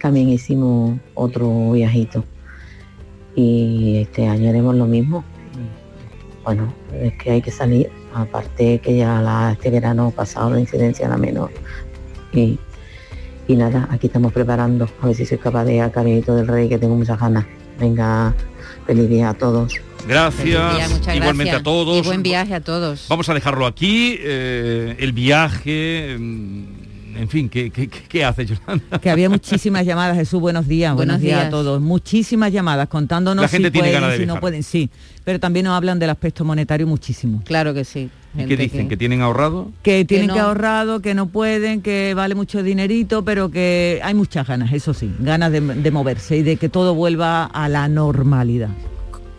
[0.00, 2.24] también hicimos otro viajito.
[3.40, 5.24] Y este año haremos lo mismo.
[6.44, 7.90] Bueno, es que hay que salir.
[8.12, 11.50] Aparte que ya la, este verano pasado la incidencia era menor.
[12.34, 12.58] Y,
[13.48, 14.90] y nada, aquí estamos preparando.
[15.00, 17.46] A ver si soy capaz de ir al Caminito del Rey, que tengo muchas ganas.
[17.78, 18.34] Venga,
[18.86, 19.72] feliz día a todos.
[20.06, 21.60] Gracias, igualmente gracias.
[21.60, 21.96] a todos.
[21.96, 23.06] Y buen viaje a todos.
[23.08, 26.64] Vamos a dejarlo aquí, eh, el viaje, mm,
[27.16, 28.98] en fin, ¿qué, qué, qué- qué hace Yolanda?
[29.00, 31.46] Que había muchísimas llamadas, Jesús, buenos días, buenos, Buenos días.
[31.46, 31.80] a todos.
[31.80, 34.90] Muchísimas llamadas contándonos La gente si tiene pueden, ganas de si no pueden, sí.
[35.24, 37.42] Pero también nos hablan del aspecto monetario muchísimo.
[37.44, 38.10] Claro que sí.
[38.38, 38.88] ¿Y qué dicen?
[38.88, 39.72] ¿Que tienen ahorrado?
[39.82, 40.34] Que tienen no.
[40.34, 44.94] que ahorrado, que no pueden, que vale mucho dinerito, pero que hay muchas ganas, eso
[44.94, 48.68] sí, ganas de, de moverse y de que todo vuelva a la normalidad.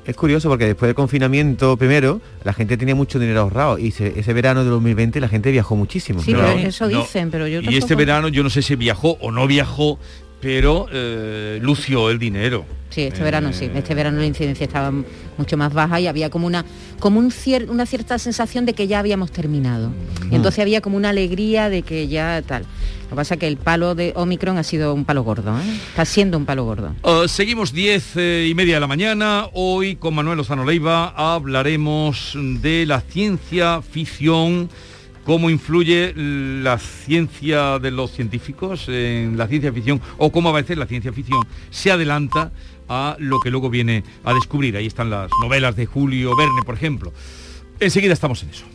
[0.05, 4.19] Es curioso porque después del confinamiento primero, la gente tenía mucho dinero ahorrado y se-
[4.19, 6.21] ese verano de 2020 la gente viajó muchísimo.
[6.23, 7.01] Sí, No, pero eso no.
[7.01, 7.77] dicen, pero yo Y tampoco...
[7.77, 9.99] este verano yo no sé si viajó o no viajó,
[10.41, 12.65] pero eh, lució el dinero.
[12.89, 13.69] Sí, este verano sí.
[13.73, 14.91] Este verano la incidencia estaba
[15.38, 16.65] mucho más baja y había como una
[16.99, 19.91] como un cier- una cierta sensación de que ya habíamos terminado.
[20.30, 22.63] Y entonces había como una alegría de que ya tal.
[23.04, 25.63] Lo que pasa es que el palo de Omicron ha sido un palo gordo, ¿eh?
[25.89, 26.93] Está siendo un palo gordo.
[27.04, 29.47] Uh, seguimos 10 eh, y media de la mañana.
[29.54, 34.69] Hoy con Manuel Lozano Leiva hablaremos de la ciencia ficción,
[35.25, 40.77] cómo influye la ciencia de los científicos en la ciencia ficción o cómo a veces
[40.77, 42.51] la ciencia ficción se adelanta
[42.89, 44.75] a lo que luego viene a descubrir.
[44.75, 47.13] Ahí están las novelas de Julio Verne, por ejemplo.
[47.79, 48.65] Enseguida estamos en eso.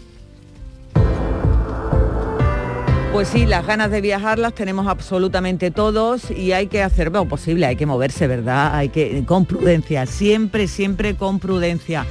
[3.13, 7.25] Pues sí, las ganas de viajar las tenemos absolutamente todos y hay que hacer lo
[7.27, 8.75] posible, hay que moverse, ¿verdad?
[8.75, 12.05] Hay que con prudencia, siempre, siempre con prudencia.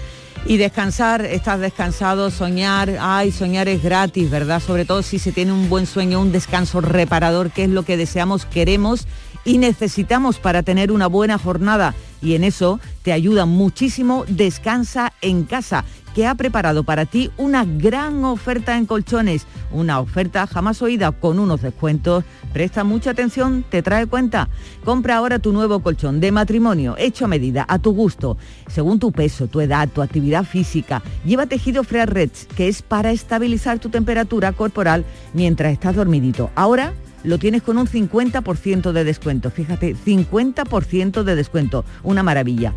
[0.48, 4.62] Y descansar, estás descansado, soñar, ay, soñar es gratis, ¿verdad?
[4.62, 7.98] Sobre todo si se tiene un buen sueño, un descanso reparador, que es lo que
[7.98, 9.08] deseamos, queremos
[9.44, 11.96] y necesitamos para tener una buena jornada.
[12.22, 15.84] Y en eso te ayuda muchísimo Descansa en casa,
[16.16, 21.40] que ha preparado para ti una gran oferta en colchones, una oferta jamás oída con
[21.40, 22.24] unos descuentos.
[22.54, 24.48] Presta mucha atención, te trae cuenta.
[24.86, 29.12] Compra ahora tu nuevo colchón de matrimonio, hecho a medida, a tu gusto, según tu
[29.12, 31.04] peso, tu edad, tu actividad física.
[31.26, 36.50] Lleva tejido Fresh Reds, que es para estabilizar tu temperatura corporal mientras estás dormidito.
[36.56, 36.94] Ahora
[37.26, 39.52] lo tienes con un 50% de descuento.
[39.52, 41.84] Fíjate, 50% de descuento.
[42.04, 42.74] Una maravilla.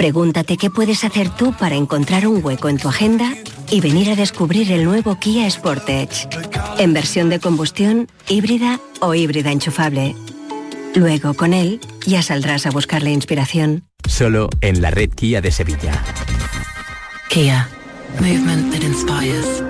[0.00, 3.34] Pregúntate qué puedes hacer tú para encontrar un hueco en tu agenda
[3.70, 6.26] y venir a descubrir el nuevo Kia Sportage.
[6.78, 10.16] En versión de combustión, híbrida o híbrida enchufable.
[10.94, 13.84] Luego, con él, ya saldrás a buscar la inspiración.
[14.08, 16.02] Solo en la red Kia de Sevilla.
[17.28, 17.68] Kia.
[18.20, 19.69] Movement that inspires.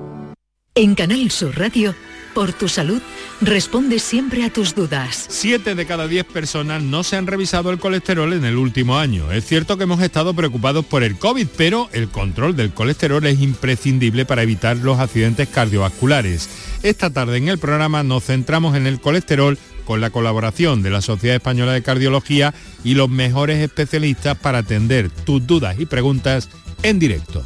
[0.73, 1.93] En Canal Sur Radio,
[2.33, 3.01] por tu salud,
[3.41, 5.25] responde siempre a tus dudas.
[5.27, 9.33] Siete de cada diez personas no se han revisado el colesterol en el último año.
[9.33, 13.41] Es cierto que hemos estado preocupados por el COVID, pero el control del colesterol es
[13.41, 16.47] imprescindible para evitar los accidentes cardiovasculares.
[16.83, 21.01] Esta tarde en el programa nos centramos en el colesterol con la colaboración de la
[21.01, 22.53] Sociedad Española de Cardiología
[22.85, 26.47] y los mejores especialistas para atender tus dudas y preguntas
[26.81, 27.45] en directo.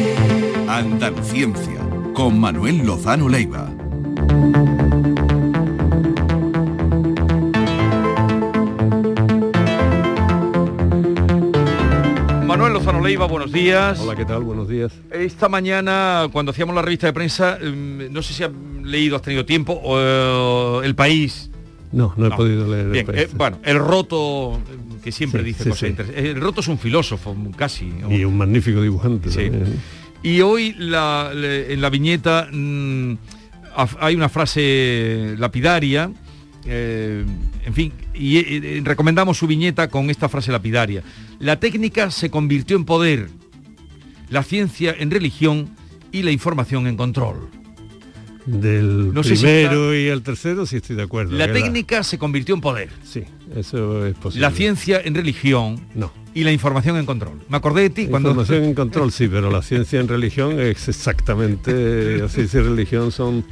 [0.73, 1.81] Andaluciencia,
[2.13, 3.69] con Manuel Lozano Leiva.
[12.45, 13.99] Manuel Lozano Leiva, buenos días.
[13.99, 14.43] Hola, ¿qué tal?
[14.43, 14.91] Buenos días.
[15.09, 18.51] Esta mañana, cuando hacíamos la revista de prensa, mm, no sé si has
[18.83, 21.49] leído, has tenido tiempo, o eh, El País.
[21.91, 25.47] No, no he podido leer Bien, el eh, bueno, el roto, eh, que siempre Sí,
[25.47, 25.87] dice sí, cosas sí.
[25.87, 26.25] interesantes.
[26.25, 27.91] El roto es un filósofo, casi.
[28.09, 29.29] Y un magnífico dibujante.
[30.23, 30.91] Y hoy en
[31.81, 33.13] la viñeta mm,
[33.99, 36.11] hay una frase lapidaria,
[36.65, 37.25] eh,
[37.65, 41.03] en fin, y eh, recomendamos su viñeta con esta frase lapidaria.
[41.39, 43.29] La técnica se convirtió en poder,
[44.29, 45.75] la ciencia en religión
[46.11, 47.49] y la información en control.
[48.45, 51.35] Del No sé si primero y el tercero sí estoy de acuerdo.
[51.37, 52.89] La técnica se convirtió en poder.
[53.03, 53.23] Sí,
[53.55, 54.41] eso es posible.
[54.47, 56.11] La ciencia en religión No.
[56.33, 57.39] y la información en control.
[57.49, 58.29] Me acordé de ti cuando...
[58.29, 63.11] Información en control, sí, pero la ciencia en religión es exactamente, la ciencia y religión
[63.11, 63.45] son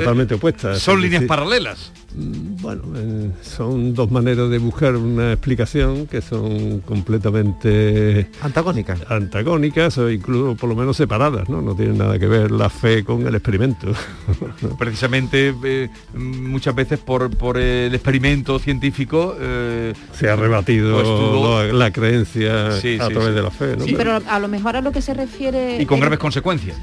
[0.00, 0.78] totalmente opuestas.
[0.80, 1.92] Son líneas decir, paralelas.
[2.14, 9.00] mm, Bueno, eh, son dos maneras de buscar una explicación que son completamente Antagónicas.
[9.08, 11.60] antagónicas o incluso por lo menos separadas, ¿no?
[11.62, 13.88] No tienen nada que ver la fe con el experimento.
[14.78, 21.62] precisamente eh, muchas veces por, por el experimento científico eh, Se ha rebatido pues tuvo-
[21.64, 23.34] la, la creencia Sí, a sí, través sí.
[23.34, 23.84] de la fe, ¿no?
[23.84, 25.80] Sí, pero a lo mejor a lo que se refiere...
[25.80, 26.76] y con graves consecuencias.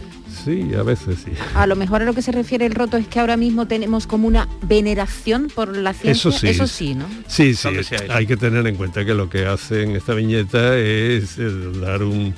[0.43, 1.31] Sí, a veces sí.
[1.55, 4.07] A lo mejor a lo que se refiere el roto es que ahora mismo tenemos
[4.07, 6.11] como una veneración por la ciencia.
[6.29, 6.47] Eso sí.
[6.47, 7.05] Eso sí, ¿no?
[7.27, 7.69] Sí, sí,
[8.09, 11.37] hay que tener en cuenta que lo que hace en esta viñeta es
[11.79, 12.33] dar un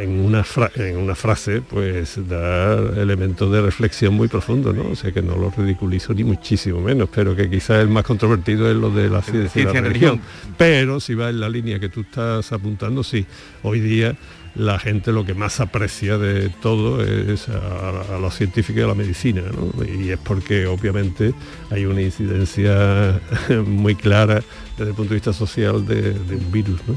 [0.00, 4.82] en una, fra- en una frase, pues dar elementos de reflexión muy profundos, ¿no?
[4.90, 8.68] O sea que no lo ridiculizo ni muchísimo menos, pero que quizás el más controvertido
[8.68, 10.10] es lo de la ciencia, y ciencia la en religión.
[10.18, 10.54] religión.
[10.58, 13.26] Pero si va en la línea que tú estás apuntando, sí,
[13.62, 14.16] hoy día
[14.56, 18.86] la gente lo que más aprecia de todo es a, a la científica y a
[18.86, 19.84] la medicina, ¿no?
[19.84, 21.34] Y es porque obviamente
[21.70, 23.20] hay una incidencia
[23.66, 24.42] muy clara
[24.76, 26.96] desde el punto de vista social de, de un virus ¿no?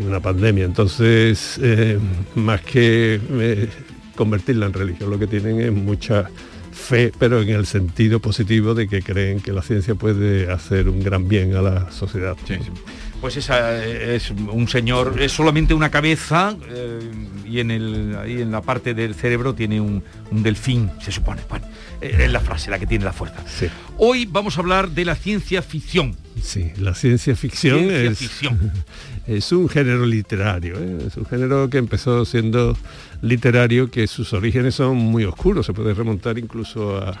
[0.00, 0.64] y una pandemia.
[0.64, 1.98] Entonces, eh,
[2.34, 3.68] más que eh,
[4.16, 6.28] convertirla en religión, lo que tienen es mucha
[6.72, 11.00] fe, pero en el sentido positivo de que creen que la ciencia puede hacer un
[11.02, 12.36] gran bien a la sociedad.
[13.22, 16.98] Pues esa es un señor, es solamente una cabeza eh,
[17.48, 20.02] y en el, ahí en la parte del cerebro tiene un,
[20.32, 21.40] un delfín, se supone.
[21.48, 21.64] Bueno,
[22.00, 23.36] eh, es la frase la que tiene la fuerza.
[23.96, 26.16] Hoy vamos a hablar de la ciencia ficción.
[26.42, 28.72] Sí, la ciencia ficción, Ciencia es, ficción.
[29.28, 30.98] es un género literario, ¿eh?
[31.06, 32.76] es un género que empezó siendo
[33.20, 37.20] literario, que sus orígenes son muy oscuros, se puede remontar incluso a,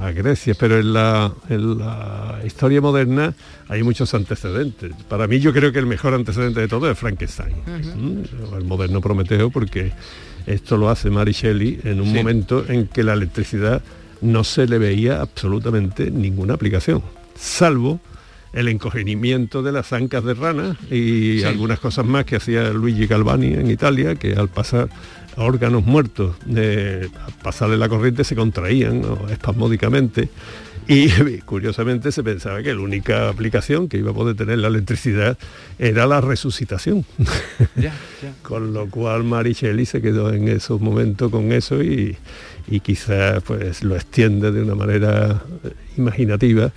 [0.00, 3.34] a Grecia, pero en la, en la historia moderna
[3.68, 4.92] hay muchos antecedentes.
[5.08, 8.22] Para mí yo creo que el mejor antecedente de todo es Frankenstein, ¿m?
[8.56, 9.92] el moderno Prometeo, porque
[10.46, 12.14] esto lo hace Mary Shelley en un Sí.
[12.14, 13.82] momento en que la electricidad
[14.20, 17.02] no se le veía absolutamente ninguna aplicación,
[17.36, 18.00] salvo
[18.52, 21.44] el encogenimiento de las ancas de rana y Sí.
[21.44, 24.88] algunas cosas más que hacía Luigi Galvani en Italia, que al pasar
[25.36, 27.10] órganos muertos, al
[27.42, 29.28] pasarle la corriente se contraían ¿no?
[29.28, 30.28] espasmódicamente
[30.88, 31.08] y
[31.44, 35.38] curiosamente se pensaba que la única aplicación que iba a poder tener la electricidad
[35.78, 37.04] era la resucitación.
[38.42, 42.16] Con lo cual Mary Shelley se quedó en esos momentos con eso y,
[42.68, 45.42] y quizás pues lo extiende de una manera
[45.96, 46.72] imaginativa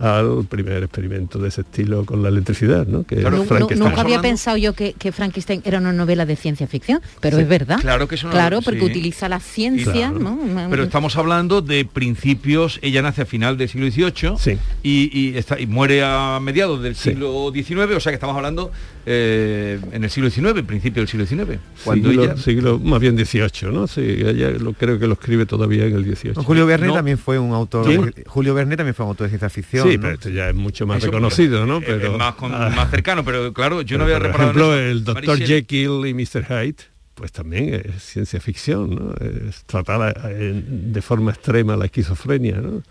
[0.00, 3.04] al primer experimento de ese estilo con la electricidad, ¿no?
[3.04, 3.78] Que Frankenstein.
[3.80, 7.42] nunca había pensado yo que, que Frankenstein era una novela de ciencia ficción, pero Sí,
[7.42, 7.78] es verdad.
[7.80, 8.86] claro que es una- Claro, porque sí.
[8.86, 10.18] utiliza la ciencia, Claro.
[10.18, 10.38] ¿no?
[10.70, 15.58] Pero estamos hablando de principios, ella nace a final del siglo XVIII y, y está,
[15.58, 18.70] y muere a mediados del siglo XIX, o sea que estamos hablando
[19.06, 21.58] eh, en el siglo XIX, principio del siglo XIX.
[21.84, 22.36] Cuando siglo, ella...
[22.36, 23.86] siglo más bien 18, ¿no?
[23.86, 26.42] Sí, ella lo, creo que lo escribe todavía en el 18.
[26.42, 28.12] Julio Verne No, también fue un autor.
[28.26, 29.87] Julio Verne también fue un autor de ciencia ficción.
[29.90, 30.02] Sí, ¿no?
[30.02, 31.80] pero este ya es mucho más Eso, reconocido, ¿no?
[31.80, 34.88] Pero es más, con- ah, más cercano, pero claro, yo no había por reparado en
[34.96, 35.18] ejemplo, eso.
[35.32, 35.46] el Shelley.
[35.46, 36.44] Jekyll y Mr.
[36.46, 36.76] Hyde,
[37.14, 39.14] pues también es ciencia ficción, ¿no?
[39.48, 42.82] Es tratar eh, de forma extrema la esquizofrenia, ¿no?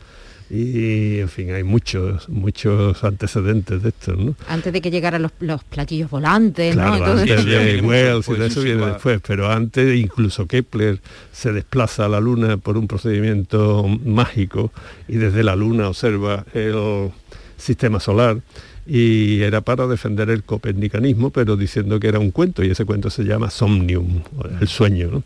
[0.50, 4.36] Y, en fin, hay muchos, muchos antecedentes de esto, ¿no?
[4.48, 6.84] Antes de que llegaran los, los platillos volantes, ¿no?
[6.84, 8.88] Claro, Entonces- antes Sí, de sí, Wells y pues, de sí, eso sí, viene va.
[8.94, 11.00] después, pero antes incluso Kepler
[11.34, 14.72] se desplaza a la Luna por un procedimiento mágico
[15.10, 17.12] y desde la Luna observa el
[17.58, 18.40] sistema solar
[18.86, 23.10] y era para defender el copernicanismo, pero diciendo que era un cuento y ese cuento
[23.10, 24.22] se llama Somnium,
[24.62, 25.10] el sueño.
[25.12, 25.24] ¿no?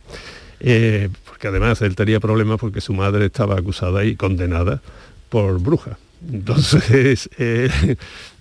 [0.62, 4.82] Eh, porque además él tenía problemas porque su madre estaba acusada y condenada
[5.32, 5.98] por bruja.
[6.32, 7.70] Entonces eh,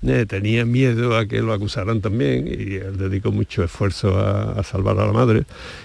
[0.03, 4.62] eh, tenía miedo a que lo acusaran también y él dedicó mucho esfuerzo a, a
[4.64, 5.45] salvar a la madre.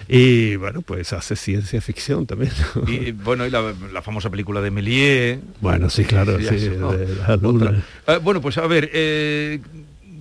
[0.10, 2.52] Y bueno, pues hace ciencia ficción también.
[2.76, 2.92] ¿no?
[2.92, 5.40] Y bueno, y la, la famosa película de Méliès.
[5.62, 7.84] Bueno, sí, claro, sí, eso, de la luna.
[8.08, 9.60] Eh, bueno, pues a ver, eh,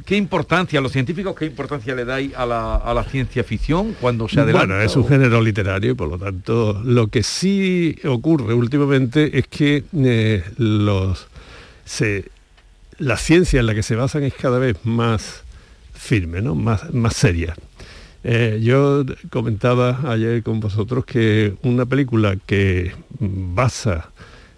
[0.05, 4.29] ¿qué importancia, los científicos, qué importancia le dais a la, a la ciencia ficción cuando
[4.29, 4.67] se adelanta?
[4.67, 9.47] Bueno, es un género literario y por lo tanto lo que sí ocurre últimamente es
[9.49, 11.29] que eh, los
[11.85, 12.31] se,
[12.99, 15.43] la ciencia en la que se basan es cada vez más
[15.93, 16.55] firme, ¿no?
[16.55, 17.55] más, más seria.
[18.27, 24.11] Eh, yo comentaba ayer con vosotros que una película que basa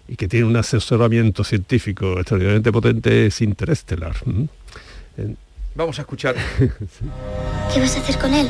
[0.07, 4.15] y que tiene un asesoramiento científico extraordinariamente potente es Interestelar.
[5.17, 5.37] En-
[5.75, 6.35] Vamos a escuchar.
[6.59, 8.49] ¿Qué vas a hacer con él?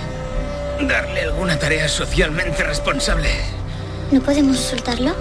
[0.87, 3.29] Darle alguna tarea socialmente responsable.
[4.11, 5.11] ¿No podemos soltarlo?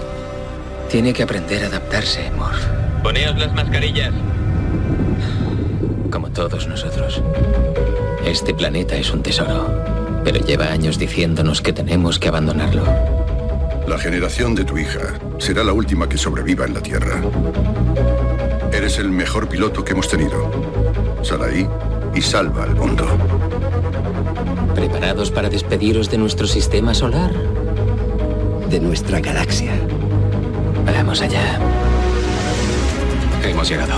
[0.89, 2.63] Tiene que aprender a adaptarse, Morph.
[3.03, 4.13] Poneos las mascarillas.
[6.11, 7.21] Como todos nosotros.
[8.25, 12.85] Este planeta es un tesoro, pero lleva años diciéndonos que tenemos que abandonarlo.
[13.87, 14.99] La generación de tu hija
[15.39, 17.21] será la última que sobreviva en la Tierra.
[18.71, 21.06] Eres el mejor piloto que hemos tenido.
[21.23, 21.67] Sal ahí
[22.15, 23.05] y salva al mundo.
[24.75, 27.31] ¿Preparados para despediros de nuestro sistema solar?
[28.69, 29.73] De nuestra galaxia.
[30.85, 31.59] Vamos allá.
[33.43, 33.93] Hemos llegado.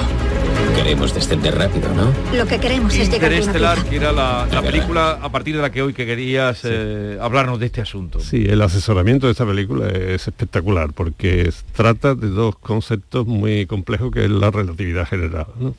[0.76, 2.12] Queremos descender rápido, ¿no?
[2.38, 5.62] Lo que queremos es llegar Interestelar, que era la, la La película a partir de
[5.62, 8.20] la que hoy que querías eh, hablarnos de este asunto.
[8.20, 14.12] Sí, el asesoramiento de esta película es espectacular porque trata de dos conceptos muy complejos
[14.12, 15.48] que es la relatividad general.
[15.60, 15.76] ¿no?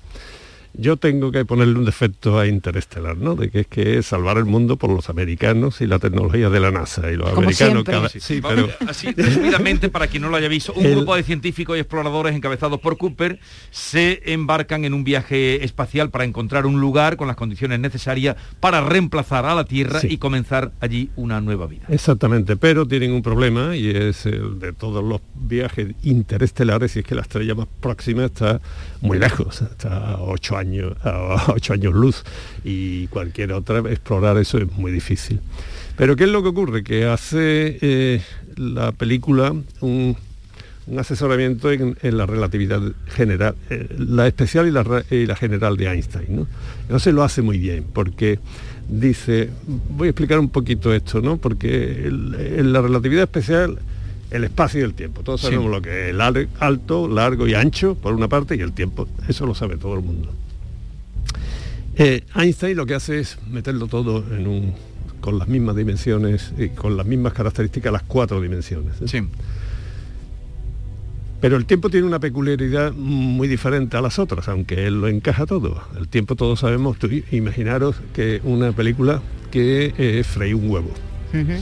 [0.75, 3.35] Yo tengo que ponerle un defecto a Interestelar, ¿no?
[3.35, 6.61] De que es que es salvar el mundo por los americanos y la tecnología de
[6.61, 7.93] la NASA y los Como americanos siempre.
[7.95, 11.17] cada- Sí, sí, pero Así, resumidamente, para quien no lo haya visto, un El- grupo
[11.17, 13.41] de científicos y exploradores encabezados por Cooper
[13.71, 18.81] se embarcan en un viaje espacial para encontrar un lugar con las condiciones necesarias para
[18.81, 20.09] reemplazar a la Tierra Sí.
[20.11, 21.87] y comenzar allí una nueva vida.
[21.89, 27.05] Exactamente, pero tienen un problema y es el de todos los viajes interestelares y es
[27.05, 28.61] que la estrella más próxima está
[29.01, 32.23] muy lejos, está a ocho años, a ocho años luz
[32.65, 35.41] y cualquier otra explorar eso es muy difícil.
[35.97, 36.83] Pero ¿qué es lo que ocurre?
[36.85, 38.23] Que hace eh,
[38.57, 40.17] la película un,
[40.87, 45.37] un asesoramiento en, en la relatividad general, eh, la especial y la, ra- y la
[45.37, 46.37] general de Einstein.
[46.37, 46.47] ¿no?
[46.83, 48.39] Entonces lo hace muy bien, porque
[48.89, 49.51] dice,
[49.91, 51.37] voy a explicar un poquito esto, ¿no?
[51.37, 53.79] porque en la relatividad especial
[54.31, 55.23] el espacio y el tiempo.
[55.23, 55.49] Todos Sí.
[55.49, 58.73] sabemos lo que es el al- alto, largo y ancho, por una parte, y el
[58.73, 59.07] tiempo.
[59.29, 60.33] Eso lo sabe todo el mundo.
[62.03, 64.73] Eh, Einstein lo que hace es meterlo todo en un,
[65.21, 68.95] con las mismas dimensiones y con las mismas características, las cuatro dimensiones.
[69.03, 69.23] ¿eh?
[71.43, 75.45] Pero el tiempo tiene una peculiaridad muy diferente a las otras, aunque él lo encaja
[75.45, 75.83] todo.
[75.99, 79.21] El tiempo todos sabemos, tú imaginaros que una película
[79.51, 80.91] que eh, freí un huevo.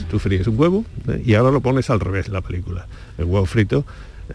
[0.09, 1.21] Tú fríes un huevo ¿eh?
[1.23, 2.87] y ahora lo pones al revés la película.
[3.17, 3.85] El huevo frito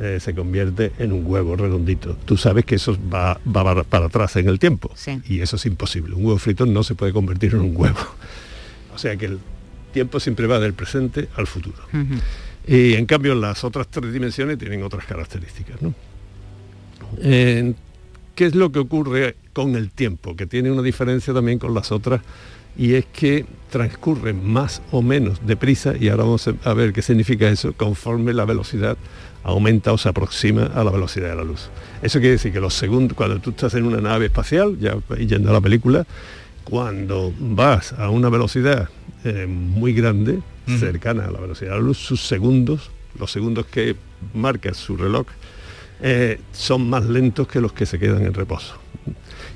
[0.01, 2.17] eh, se convierte en un huevo redondito.
[2.25, 4.91] Tú sabes que eso va, va para, para atrás en el tiempo.
[5.29, 6.15] Y eso es imposible.
[6.15, 8.01] Un huevo frito no se puede convertir en un huevo.
[8.95, 9.39] O sea que el
[9.93, 11.79] tiempo siempre va del presente al futuro.
[12.67, 15.81] Y en cambio las otras tres dimensiones tienen otras características.
[15.83, 15.95] ¿no?
[17.19, 17.75] Eh,
[18.35, 20.35] ¿Qué es lo que ocurre con el tiempo?
[20.35, 22.21] Que tiene una diferencia también con las otras
[22.77, 27.49] y es que transcurre más o menos deprisa, y ahora vamos a ver qué significa
[27.49, 28.97] eso, conforme la velocidad
[29.43, 31.69] aumenta o se aproxima a la velocidad de la luz.
[32.03, 35.51] Eso quiere decir que los segundos, cuando tú estás en una nave espacial, ya yendo
[35.51, 36.07] a la película,
[36.65, 38.89] cuando vas a una velocidad
[39.25, 40.41] eh, muy grande,
[40.79, 43.97] cercana a la velocidad de la luz, sus segundos, los segundos que
[44.33, 45.27] marca su reloj,
[46.01, 48.77] eh, son más lentos que los que se quedan en reposo.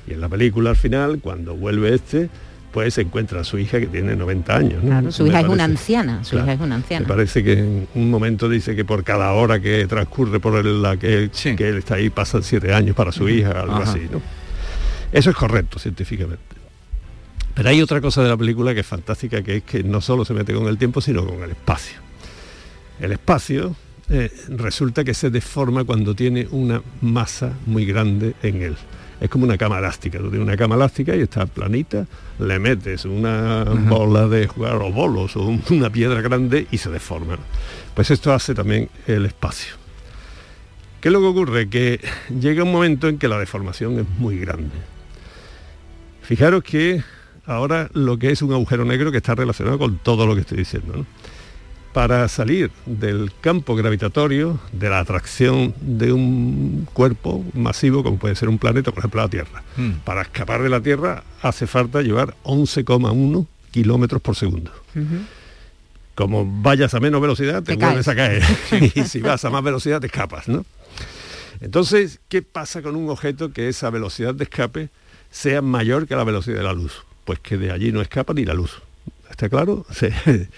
[0.07, 2.29] Y en la película al final, cuando vuelve este,
[2.71, 4.83] pues se encuentra a su hija que tiene 90 años.
[4.83, 4.89] ¿no?
[4.89, 6.45] Claro, su Me hija es una anciana, su Claro.
[6.45, 7.07] hija es una Me anciana.
[7.07, 10.97] parece que en un momento dice que por cada hora que transcurre por el- la
[10.97, 13.91] que, que él está ahí pasan siete años para su hija, algo Ajá.
[13.91, 14.21] así, ¿no?
[15.11, 16.43] Eso es correcto científicamente.
[17.55, 20.23] Pero hay otra cosa de la película que es fantástica, que es que no solo
[20.23, 21.97] se mete con el tiempo, sino con el espacio.
[22.99, 23.75] El espacio
[24.11, 28.75] eh, resulta que se deforma cuando tiene una masa muy grande en él.
[29.21, 30.17] Es como una cama elástica.
[30.19, 32.05] Tú tienes una cama elástica y está planita,
[32.39, 36.89] le metes una bola de jugar o bolos o un- una piedra grande y se
[36.89, 37.37] deforma.
[37.93, 39.75] Pues esto hace también el espacio.
[41.01, 41.69] ¿Qué es lo que ocurre?
[41.69, 41.99] Que
[42.39, 44.69] llega un momento en que la deformación es muy grande.
[46.21, 47.03] Fijaros que
[47.45, 50.59] ahora lo que es un agujero negro que está relacionado con todo lo que estoy
[50.59, 50.93] diciendo.
[50.97, 51.05] ¿no?
[51.93, 58.47] Para salir del campo gravitatorio, de la atracción de un cuerpo masivo, como puede ser
[58.47, 59.91] un planeta, por ejemplo la Tierra, Mm.
[60.05, 64.71] para escapar de la Tierra hace falta llevar 11,1 kilómetros por segundo.
[66.15, 68.43] Como vayas a menos velocidad, te, Te vuelves a caer.
[68.95, 70.65] y si vas a más velocidad, te escapas, ¿no?
[71.61, 74.89] Entonces, ¿qué pasa con un objeto que esa velocidad de escape
[75.31, 77.03] sea mayor que la velocidad de la luz?
[77.25, 78.81] Pues que de allí no escapa ni la luz.
[79.29, 79.85] ¿Está claro?
[79.91, 80.49] Se-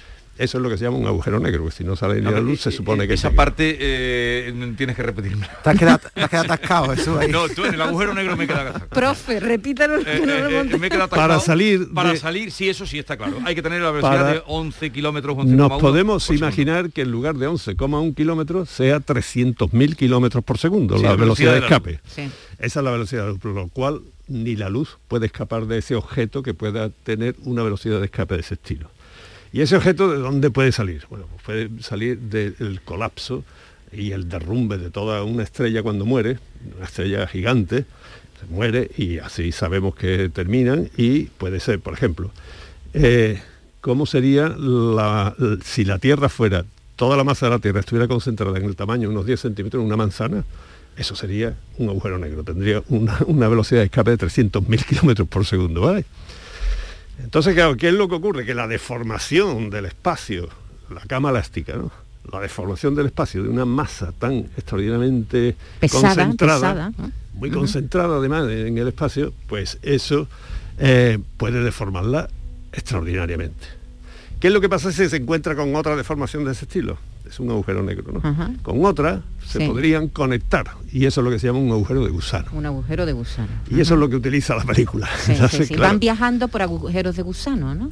[0.42, 2.40] Eso es lo que se llama un agujero negro, que si no sale ni la
[2.40, 3.38] luz se supone que esa sigue.
[3.38, 5.48] parte eh, tienes que repetirme.
[5.64, 7.28] Te has quedado, te has quedado atascado, eso ahí.
[7.30, 8.90] No, tú en el agujero negro me he quedado atascado.
[8.90, 9.98] Profe, repítalo.
[10.00, 11.40] Eh, que no lo eh, eh, me he quedado Para atascado.
[11.42, 14.34] salir para de- salir sí eso sí está claro hay que tener la velocidad Para-
[14.34, 19.00] de 11 kilómetros 11,1 Nos podemos por imaginar que en lugar de 11,1 kilómetros sea
[19.00, 22.30] 300.000 kilómetros por segundo, Sí, la la velocidad de velocidad de la escape.
[22.30, 22.36] Sí.
[22.60, 25.66] Esa es la velocidad de la luz, por lo cual ni la luz puede escapar
[25.68, 28.90] de ese objeto que pueda tener una velocidad de escape de ese estilo.
[29.54, 31.04] ¿Y ese objeto de dónde puede salir?
[31.10, 33.44] Bueno, pues puede salir del colapso
[33.92, 36.40] y el derrumbe de toda una estrella cuando muere,
[36.78, 37.86] una estrella gigante,
[38.40, 42.32] se muere y así sabemos que terminan y puede ser, por ejemplo,
[42.94, 43.42] eh,
[43.82, 46.64] ¿cómo sería la, si la Tierra fuera,
[46.96, 49.82] toda la masa de la Tierra estuviera concentrada en el tamaño de unos 10 centímetros
[49.82, 50.46] en una manzana?
[50.96, 55.46] Eso sería un agujero negro, tendría una, una velocidad de escape de 300.000 kilómetros por
[55.46, 56.06] segundo, ¿vale?
[57.24, 58.46] Entonces, claro, ¿qué es lo que ocurre?
[58.46, 60.50] Que la deformación del espacio,
[60.90, 61.92] la cama elástica, ¿no?
[62.32, 67.12] la deformación del espacio de una masa tan extraordinariamente Pesada, concentrada, pesada, ¿no?
[67.34, 70.28] muy concentrada además en el espacio, pues eso
[70.78, 72.30] eh, puede deformarla
[72.72, 73.68] extraordinariamente.
[74.40, 76.98] ¿Qué es lo que pasa si se encuentra con otra deformación de ese estilo?
[77.28, 78.20] Es un agujero negro, ¿no?
[78.28, 78.52] Ajá.
[78.62, 79.68] Con otra se Sí.
[79.68, 82.48] podrían conectar y eso es lo que se llama un agujero de gusano.
[82.54, 83.48] Un agujero de gusano.
[83.70, 85.08] Y eso es lo que utiliza la película.
[85.18, 85.74] Sí, sí, Entonces, sí.
[85.76, 87.90] claro, Van viajando por agujeros de gusano, ¿no?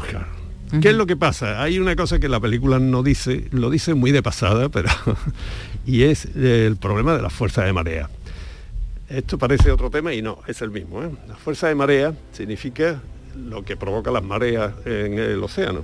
[0.82, 1.64] ¿Qué es lo que pasa?
[1.64, 4.90] Hay una cosa que la película no dice, lo dice muy de pasada, pero
[5.86, 8.10] y es el problema de la fuerza de marea.
[9.10, 11.02] Esto parece otro tema y no, es el mismo.
[11.04, 11.10] ¿eh?
[11.28, 13.02] La fuerza de marea significa
[13.36, 15.82] lo que provoca las mareas en el océano.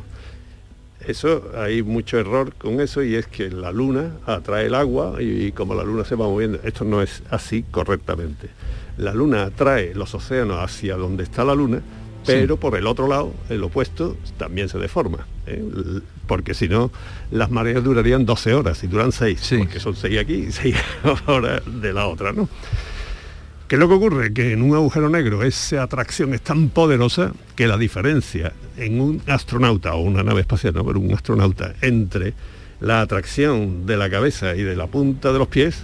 [1.01, 5.51] Eso, hay mucho error con eso y es que la luna atrae el agua y,
[5.51, 8.49] como la luna se va moviendo, esto no es así correctamente.
[8.97, 11.81] La luna atrae los océanos hacia donde está la luna
[12.25, 15.27] pero por el otro lado, el opuesto, también se deforma.
[15.45, 15.63] ¿eh?
[16.27, 16.91] Porque si no,
[17.31, 20.75] las mareas durarían 12 horas y duran 6, porque son 6 aquí y 6
[21.27, 22.49] horas de la otra, ¿no?
[23.67, 24.33] ¿Qué es lo que ocurre?
[24.33, 29.21] Que en un agujero negro esa atracción es tan poderosa que la diferencia en un
[29.27, 32.33] astronauta o una nave espacial, no, pero un astronauta, entre
[32.79, 35.83] la atracción de la cabeza y de la punta de los pies,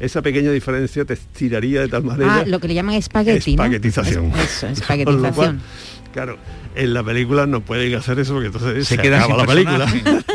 [0.00, 2.38] esa pequeña diferencia te estiraría de tal manera...
[2.40, 3.62] Ah, lo que le llaman espagueti, ¿no?
[3.62, 4.32] Espaguetización.
[4.32, 5.32] Es- Eso, lo espaguetización.
[5.34, 5.60] cual,
[6.12, 6.38] claro,
[6.74, 9.86] en la película no pueden hacer eso porque entonces Se se, queda acaba la película.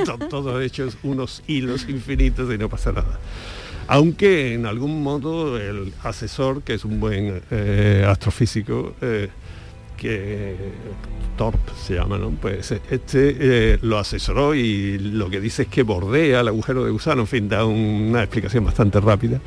[0.06, 3.20] Son todos hechos unos hilos infinitos y no pasa nada.
[3.88, 9.30] Aunque en algún modo el asesor, que es un buen eh, astrofísico, eh,
[9.96, 10.56] que
[11.38, 12.32] Torp se llama, ¿no?
[12.32, 16.92] Pues este eh, lo asesoró y lo que dice es que bordea el agujero de
[16.92, 19.40] gusano, en fin, da una explicación bastante rápida.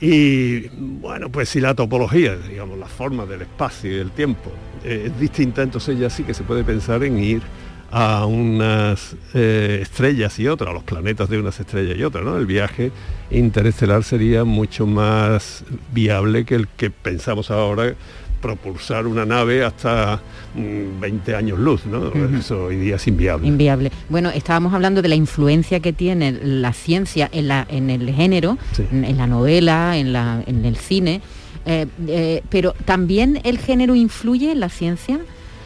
[0.00, 4.50] Y bueno, pues si la topología, digamos, la forma del espacio y del tiempo
[4.84, 7.42] es distinta, entonces ya sí que se puede pensar en ir
[7.90, 12.36] a unas eh, estrellas y otras, a los planetas de unas estrellas y otras, ¿no?
[12.36, 12.92] El viaje
[13.30, 17.94] interestelar sería mucho más viable que el que pensamos ahora
[18.40, 20.20] propulsar una nave hasta
[20.54, 22.10] mm, 20 años luz, ¿no?
[22.38, 23.46] Eso hoy día es inviable.
[23.46, 23.92] Inviable.
[24.08, 28.56] Bueno, estábamos hablando de la influencia que tiene la ciencia en, la, en el género,
[28.72, 28.84] Sí.
[28.90, 31.20] en la novela, en, la, en el cine,
[31.66, 35.20] eh, eh, pero también el género influye en la ciencia.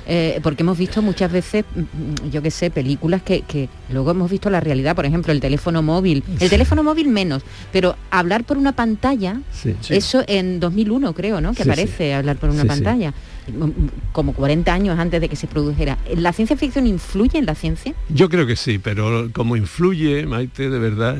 [0.07, 4.30] Eh, porque hemos visto muchas veces, mm, yo qué sé, películas que, que luego hemos
[4.30, 6.22] visto la realidad, por ejemplo, el teléfono móvil.
[6.40, 7.42] El teléfono móvil menos,
[7.72, 9.74] pero hablar por una pantalla, Sí.
[9.88, 11.52] eso en 2001 creo, ¿no?
[11.55, 12.68] Que Sí, aparece hablar por una Sí, sí.
[12.68, 13.14] pantalla,
[13.46, 15.98] Mm, como 40 años antes de que se produjera.
[16.16, 17.92] ¿La ciencia ficción influye en la ciencia?
[18.09, 21.18] Yo creo que sí, pero como influye, Maite, de verdad,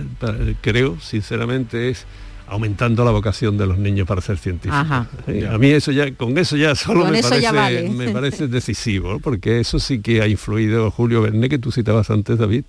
[0.63, 2.07] creo, sinceramente, es
[2.47, 4.79] aumentando la vocación de los niños para ser científicos.
[4.79, 5.09] Ajá.
[5.51, 7.89] A mí eso ya, con eso ya solo me, eso parece, ya vale.
[7.91, 9.19] me parece decisivo, ¿no?
[9.21, 12.65] porque eso sí que ha influido Julio Verne, que tú citabas antes, David.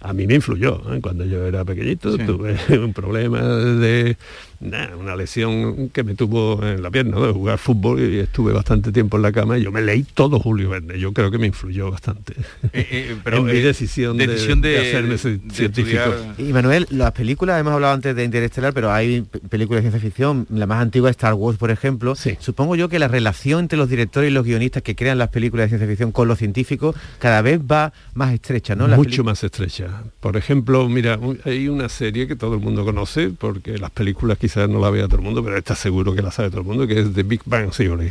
[0.00, 1.00] A mí me influyó, ¿eh?
[1.00, 2.24] cuando yo era pequeñito, Sí.
[2.24, 4.16] tuve un problema de
[4.62, 7.26] nah, una lesión que me tuvo en la pierna, ¿no?
[7.26, 10.38] de jugar fútbol y estuve bastante tiempo en la cama y yo me leí todo
[10.40, 12.34] Julio Verne, yo creo que me influyó bastante.
[12.72, 15.98] Eh, eh, pero, en mi eh, decisión, de- decisión de, de- hacerme de científico.
[16.00, 20.08] estudiar- Y Manuel, las películas, hemos hablado antes de Interestelar, pero hay películas de ciencia
[20.10, 22.14] ficción, la más antigua Star Wars, por ejemplo.
[22.38, 25.64] Supongo yo que la relación entre los directores y los guionistas que crean las películas
[25.64, 28.86] de ciencia ficción con los científicos cada vez va más estrecha, ¿no?
[28.88, 30.02] Las Mucho más estrecha.
[30.20, 34.68] Por ejemplo, mira, hay una serie que todo el mundo conoce, porque las películas quizás
[34.68, 36.86] no la vea todo el mundo, pero está seguro que la sabe todo el mundo,
[36.86, 38.10] que es The Big Bang Theory.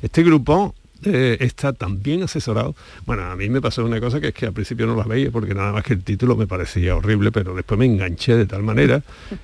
[0.00, 0.74] Este grupo
[1.04, 2.74] eh, está tan bien asesorado.
[3.06, 5.30] Bueno, a mí me pasó una cosa que es que al principio no las veía
[5.30, 8.62] porque nada más que el título me parecía horrible, pero después me enganché de tal
[8.62, 9.02] manera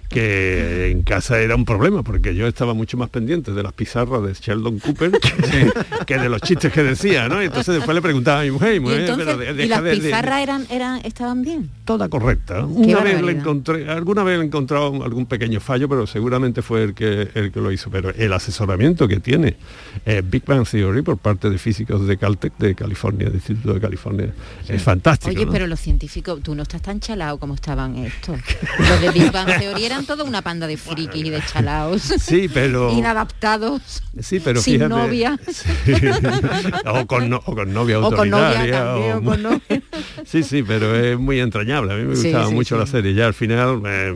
[0.09, 4.22] que en casa era un problema porque yo estaba mucho más pendiente de las pizarras
[4.22, 5.70] de Sheldon Cooper que,
[6.06, 7.42] que de los chistes que decía, ¿no?
[7.42, 9.68] Y entonces después le preguntaba a mi mujer, Y, mujer, entonces, pero de- ¿y deja
[9.76, 11.70] las de- de- pizarras eran, eran, estaban bien?
[11.84, 12.64] toda correcta.
[12.66, 16.94] Una vez le encontré, alguna vez he encontrado algún pequeño fallo, pero seguramente fue el
[16.94, 17.88] que el que lo hizo.
[17.90, 19.56] Pero el asesoramiento que tiene
[20.04, 23.80] eh, Big Bang Theory por parte de físicos de Caltech de California, del Instituto de
[23.80, 24.32] California,
[24.68, 25.30] es fantástico.
[25.30, 25.53] Oye, ¿no?
[25.53, 28.38] pero los científicos, tú no estás tan chalado como estaban estos.
[28.78, 32.03] Los de Big Bang Theory eran toda una panda de frikis y de chalaos.
[32.03, 34.03] Sí, pero Inadaptados.
[34.20, 35.38] sí, pero sin fíjate, novia.
[35.51, 35.92] Sí.
[36.86, 38.84] o, con no- o con novia O con novia autoritaria.
[38.84, 39.61] también, o con novia.
[40.24, 41.94] Sí, sí, pero es muy entrañable.
[41.94, 42.80] A mí me Sí, gustaba sí, mucho sí.
[42.80, 43.14] la serie.
[43.14, 44.12] Ya al final, eh,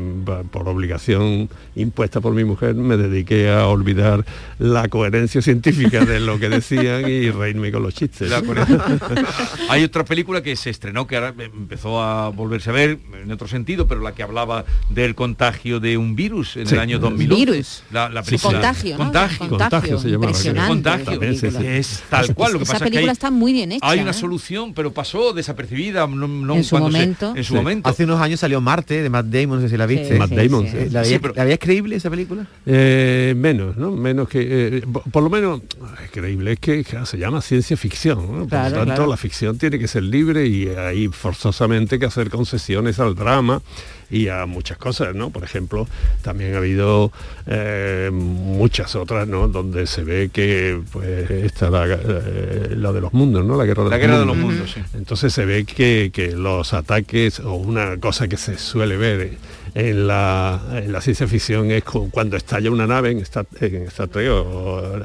[0.51, 4.25] por obligación impuesta por mi mujer, me dediqué a olvidar
[4.59, 8.31] la coherencia científica de lo que decían y reírme con los chistes.
[9.69, 13.49] Hay otra película que se estrenó, que ahora empezó a volverse a ver en otro
[13.49, 16.75] sentido, pero la que hablaba del contagio de un virus en Sí.
[16.75, 17.35] el año 2011.
[17.45, 17.83] Virus.
[17.91, 18.53] La, la Sí, película.
[18.61, 19.05] contagio, ¿no?
[19.05, 19.49] Contagio.
[19.49, 20.33] Contagio se llamaba.
[20.69, 21.23] Contagio.
[21.23, 22.53] Es tal cual.
[22.53, 23.89] Lo que Esa pasa es que hay, está muy bien hecha.
[23.89, 24.15] hay una ¿eh?
[24.15, 26.07] solución, pero pasó desapercibida.
[26.07, 27.33] no- no En su se- momento.
[27.37, 27.57] en su Sí.
[27.57, 27.89] momento.
[27.89, 30.13] Hace unos años salió Marte de Matt Damon, no sé si la viste.
[30.13, 30.77] Sí, Matt sí, Damon, sí.
[30.91, 32.47] ¿La Sí, veías, pero- la creíble esa película?
[32.67, 33.91] Eh, menos, ¿no?
[33.91, 34.79] Menos que...
[34.79, 35.61] eh, por, por lo menos,
[36.05, 38.19] es creíble, es que claro, se llama ciencia ficción.
[38.21, 38.39] ¿no?
[38.41, 39.11] Por Claro, lo tanto, claro.
[39.11, 43.63] la ficción tiene que ser libre y hay forzosamente que hacer concesiones al drama
[44.11, 45.31] y a muchas cosas, ¿no?
[45.31, 45.89] Por ejemplo,
[46.21, 47.11] también ha habido
[47.47, 49.49] eh, muchas otras, ¿no?
[49.49, 53.57] Donde se ve que pues está la, eh, la de los mundos, ¿no?
[53.57, 54.37] La guerra de, La los, guerra de mundos.
[54.37, 54.83] los mundos, sí.
[54.99, 59.39] Entonces se ve que, que los ataques, o una cosa que se suele ver
[59.75, 63.85] en la, en la ciencia ficción es cu- cuando estalla una nave en Star, en
[63.87, 65.01] Star Trek o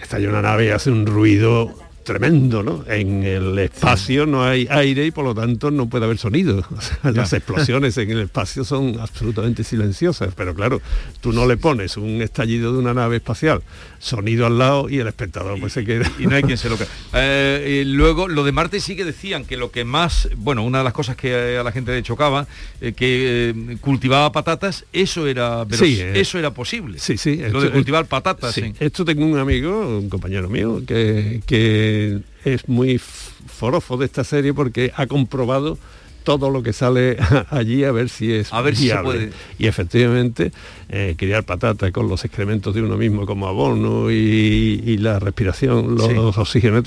[0.00, 1.74] estalla una nave y hace un ruido
[2.06, 2.84] tremendo, ¿no?
[2.88, 6.64] En el espacio no hay aire y por lo tanto no puede haber sonido.
[6.76, 10.80] O sea, las explosiones en el espacio son absolutamente silenciosas, pero claro,
[11.20, 13.62] tú no le pones un estallido de una nave espacial,
[13.98, 16.10] sonido al lado y el espectador pues se queda.
[16.18, 16.76] Y no hay quien se lo
[17.14, 20.78] eh, y luego, lo de Marte sí que decían que lo que más, bueno, una
[20.78, 22.46] de las cosas que a la gente le chocaba,
[22.80, 26.98] eh, que eh, cultivaba patatas, eso era Sí, veros- eh, eso era posible.
[27.00, 27.36] Sí, sí.
[27.50, 28.54] Lo de cultivar patatas.
[28.54, 28.72] Sí, sí.
[28.78, 31.95] Esto tengo un amigo, un compañero mío, que, que
[32.44, 35.78] es muy forofo de esta serie porque ha comprobado
[36.24, 37.16] todo lo que sale
[37.50, 39.04] allí a ver si es A ver si se viable.
[39.12, 39.32] puede.
[39.58, 40.50] Y efectivamente,
[40.88, 45.94] eh, criar patata con los excrementos de uno mismo como abono y, y la respiración,
[45.96, 46.40] los, Sí.
[46.40, 46.82] oxígenos,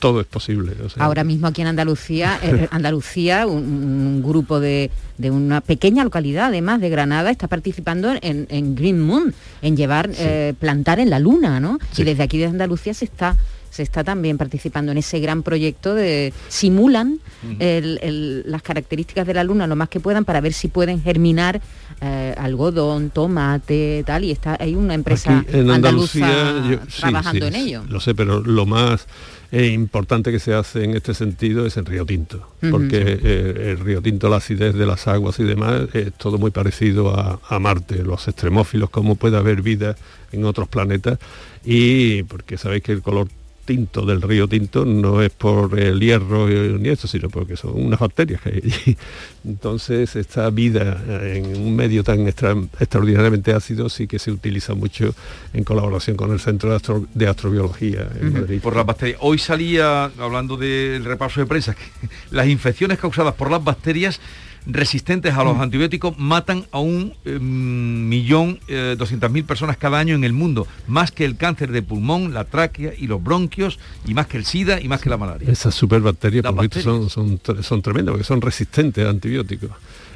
[0.00, 0.72] todo es posible.
[0.84, 5.62] o sea, Ahora mismo aquí en Andalucía, eh, Andalucía, un, un grupo de, de una
[5.62, 9.32] pequeña localidad, además de Granada, está participando en, en Green Moon,
[9.62, 11.78] en llevar, eh, plantar en la luna, ¿no?
[11.96, 13.38] Y desde aquí de Andalucía se está
[13.74, 17.18] se está también participando en ese gran proyecto de simulan
[17.58, 21.02] el- el- las características de la luna lo más que puedan para ver si pueden
[21.02, 21.60] germinar
[22.00, 27.00] eh, algodón, tomate, tal, y está hay una empresa Aquí en andaluza Andalucía yo- sí,
[27.00, 27.82] trabajando sí, en ello.
[27.88, 29.06] Lo sé, pero lo más
[29.52, 33.78] eh, importante que se hace en este sentido es en Río Tinto, porque eh, el
[33.80, 37.58] Río Tinto, la acidez de las aguas y demás, es todo muy parecido a, a
[37.60, 39.94] Marte, los extremófilos, cómo puede haber vida
[40.32, 41.18] en otros planetas,
[41.64, 43.28] y porque sabéis que el color
[43.64, 47.98] tinto del río Tinto no es por el hierro ni esto, sino porque son unas
[48.00, 48.96] bacterias que hay allí.
[49.44, 54.74] Entonces, esta vida eh, en un medio tan extra- extraordinariamente ácido sí que se utiliza
[54.74, 55.14] mucho
[55.52, 58.60] en colaboración con el Centro de, Astro- de Astrobiología en Madrid.
[58.60, 59.18] Por las bacterias.
[59.22, 61.84] Hoy salía, hablando del repaso de prensa, que
[62.30, 64.20] las infecciones causadas por las bacterias
[64.66, 70.14] resistentes a los antibióticos matan a un eh, millón eh, doscientas mil personas cada año
[70.14, 74.14] en el mundo, más que el cáncer de pulmón, la tráquea y los bronquios, y
[74.14, 75.50] más que el SIDA y más que la malaria.
[75.50, 79.70] Esas superbacterias, por lo visto, son, son, son tremendas, porque son resistentes a antibióticos.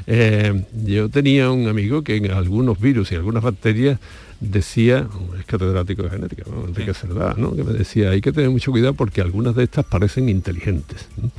[0.06, 4.00] Eh, yo tenía un amigo que en algunos virus y algunas bacterias
[4.40, 5.06] decía,
[5.38, 6.66] es catedrático de genética, ¿no?
[6.66, 7.54] Enrique Cerdá, ¿no?
[7.54, 11.08] que me decía, hay que tener mucho cuidado porque algunas de estas parecen inteligentes.
[11.16, 11.30] ¿no?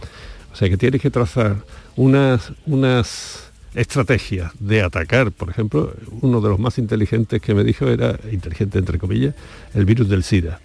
[0.51, 1.57] O sea que tienes que trazar
[1.99, 7.89] unas, unas estrategias de atacar, por ejemplo, uno de los más inteligentes que me dijo
[7.89, 9.35] era, inteligente entre comillas,
[9.73, 10.61] el virus del SIDA.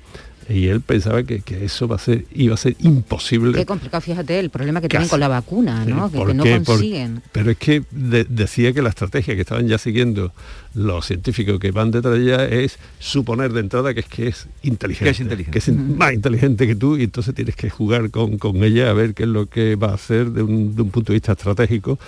[0.49, 3.53] Y él pensaba que, que eso va a ser, iba a ser imposible.
[3.59, 6.11] Qué complicado, fíjate, el problema que tienen con la vacuna, ¿no?
[6.11, 6.45] Que, ¿Por que no?
[6.45, 7.23] Por- consiguen.
[7.33, 10.33] pero es que de- decía que la estrategia que estaban ya siguiendo
[10.75, 14.47] los científicos que van detrás de ella es suponer de entrada que es que es
[14.63, 15.05] inteligente.
[15.05, 15.51] Que es inteligente.
[15.53, 18.91] que es in- más inteligente que tú y entonces tienes que jugar con, con ella
[18.91, 21.17] a ver qué es lo que va a hacer de un, de un punto de
[21.17, 21.99] vista estratégico.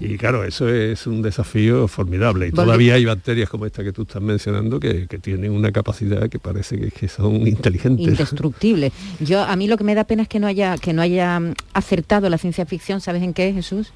[0.00, 2.48] Y claro, eso es un desafío formidable.
[2.48, 6.28] Y todavía hay bacterias como esta que tú estás mencionando que, que tienen una capacidad
[6.30, 8.06] que parece que, que son inteligentes.
[8.06, 8.92] Indestructible.
[9.20, 11.40] Yo a mí lo que me da pena es que no haya que no haya
[11.74, 13.92] acertado la ciencia ficción, ¿sabes en qué, Jesús?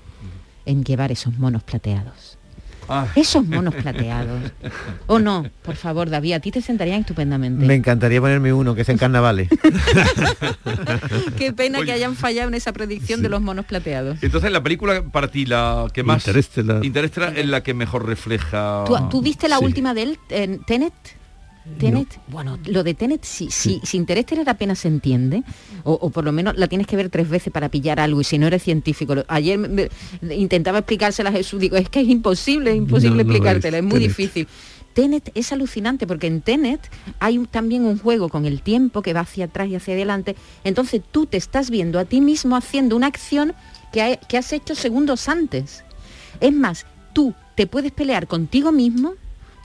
[0.67, 2.34] En llevar esos monos plateados.
[2.89, 3.07] Ah.
[3.15, 4.41] Esos monos plateados.
[5.07, 7.65] O no, por favor, David, a ti te sentarían estupendamente.
[7.65, 9.49] Me encantaría ponerme uno que es en carnavales.
[11.39, 14.23] Qué pena que hayan fallado en esa predicción de los monos plateados.
[14.23, 16.85] Entonces la película para ti la que más Interestelar.
[16.85, 19.65] Interestelar es la que mejor refleja ¿Tú, tú viste la Sí.
[19.65, 20.63] última de él, en
[21.79, 22.21] Tenet?
[22.29, 25.43] Bueno, lo de Tenet, si, si, si Interestelar apenas se entiende,
[25.83, 28.25] o, o por lo menos la tienes que ver tres veces para pillar algo, y
[28.25, 29.89] si no eres científico, lo- ayer me-
[30.21, 33.83] me- intentaba explicársela a Jesús, digo, es que es imposible, es imposible No, explicártela, es,
[33.85, 34.09] es muy Tenet.
[34.09, 34.49] difícil.
[34.93, 36.81] Tenet es alucinante porque en Tenet
[37.19, 40.37] hay un- también un juego con el tiempo que va hacia atrás y hacia adelante.
[40.65, 43.55] Entonces tú te estás viendo a ti mismo haciendo una acción
[43.93, 45.83] que, ha- que has hecho segundos antes.
[46.41, 49.15] Es más, tú te puedes pelear contigo mismo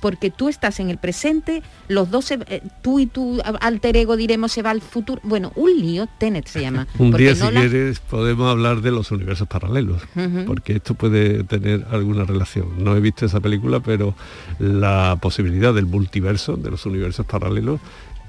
[0.02, 4.16] porque tú estás en el presente, los dos, se- eh, tú y tu alter ego,
[4.18, 5.22] diremos, se va al futuro.
[5.24, 6.88] Bueno, un lío, Tenet se llama.
[7.00, 10.02] Un día, si Nolan- quieres, podemos hablar de los universos paralelos,
[10.46, 12.84] porque esto puede tener alguna relación.
[12.84, 14.16] No he visto esa película, pero
[14.60, 17.80] la posibilidad del multiverso, de los universos paralelos,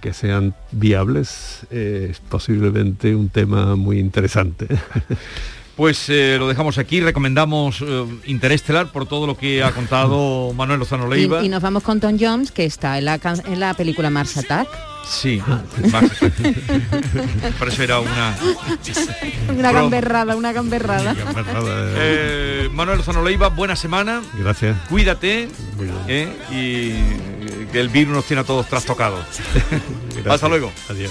[0.01, 4.67] que sean viables, eh, es posiblemente un tema muy interesante.
[5.81, 10.79] Pues eh, lo dejamos aquí, recomendamos eh, Interestelar por todo lo que ha contado Manuel
[10.79, 11.41] Lozano Leiva.
[11.43, 14.11] y, y nos vamos con Tom Jones, que está en la, can- en la película
[14.11, 14.69] Mars Attack.
[15.09, 15.41] Sí,
[15.91, 16.05] más-
[17.59, 18.37] por eso era una...
[19.57, 21.15] Una gamberrada, una gamberrada.
[21.97, 24.21] Eh, Manuel Lozano Leiva, buena semana.
[24.39, 24.77] Gracias.
[24.91, 25.49] Cuídate
[26.09, 29.25] eh, y que el virus nos tiene a todos trastocados.
[30.29, 30.71] Hasta luego.
[30.91, 31.11] Adiós.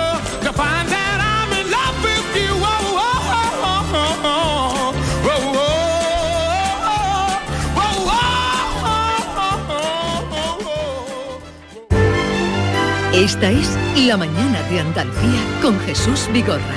[13.41, 16.75] Esta es La Mañana de Andalucía con Jesús Vigorra.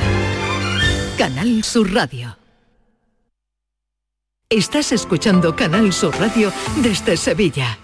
[1.19, 2.39] Canal Sur Radio.
[4.49, 7.77] Estás escuchando Canal Sur Radio desde Sevilla.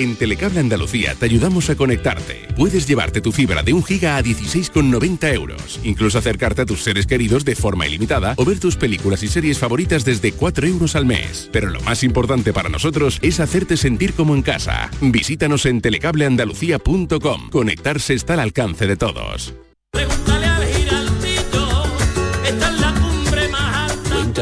[0.00, 2.48] En Telecable Andalucía te ayudamos a conectarte.
[2.56, 5.78] Puedes llevarte tu fibra de un giga a 16,90 euros.
[5.84, 9.58] Incluso acercarte a tus seres queridos de forma ilimitada o ver tus películas y series
[9.58, 11.50] favoritas desde 4 euros al mes.
[11.52, 14.90] Pero lo más importante para nosotros es hacerte sentir como en casa.
[15.02, 17.50] Visítanos en telecableandalucía.com.
[17.50, 19.52] Conectarse está al alcance de todos.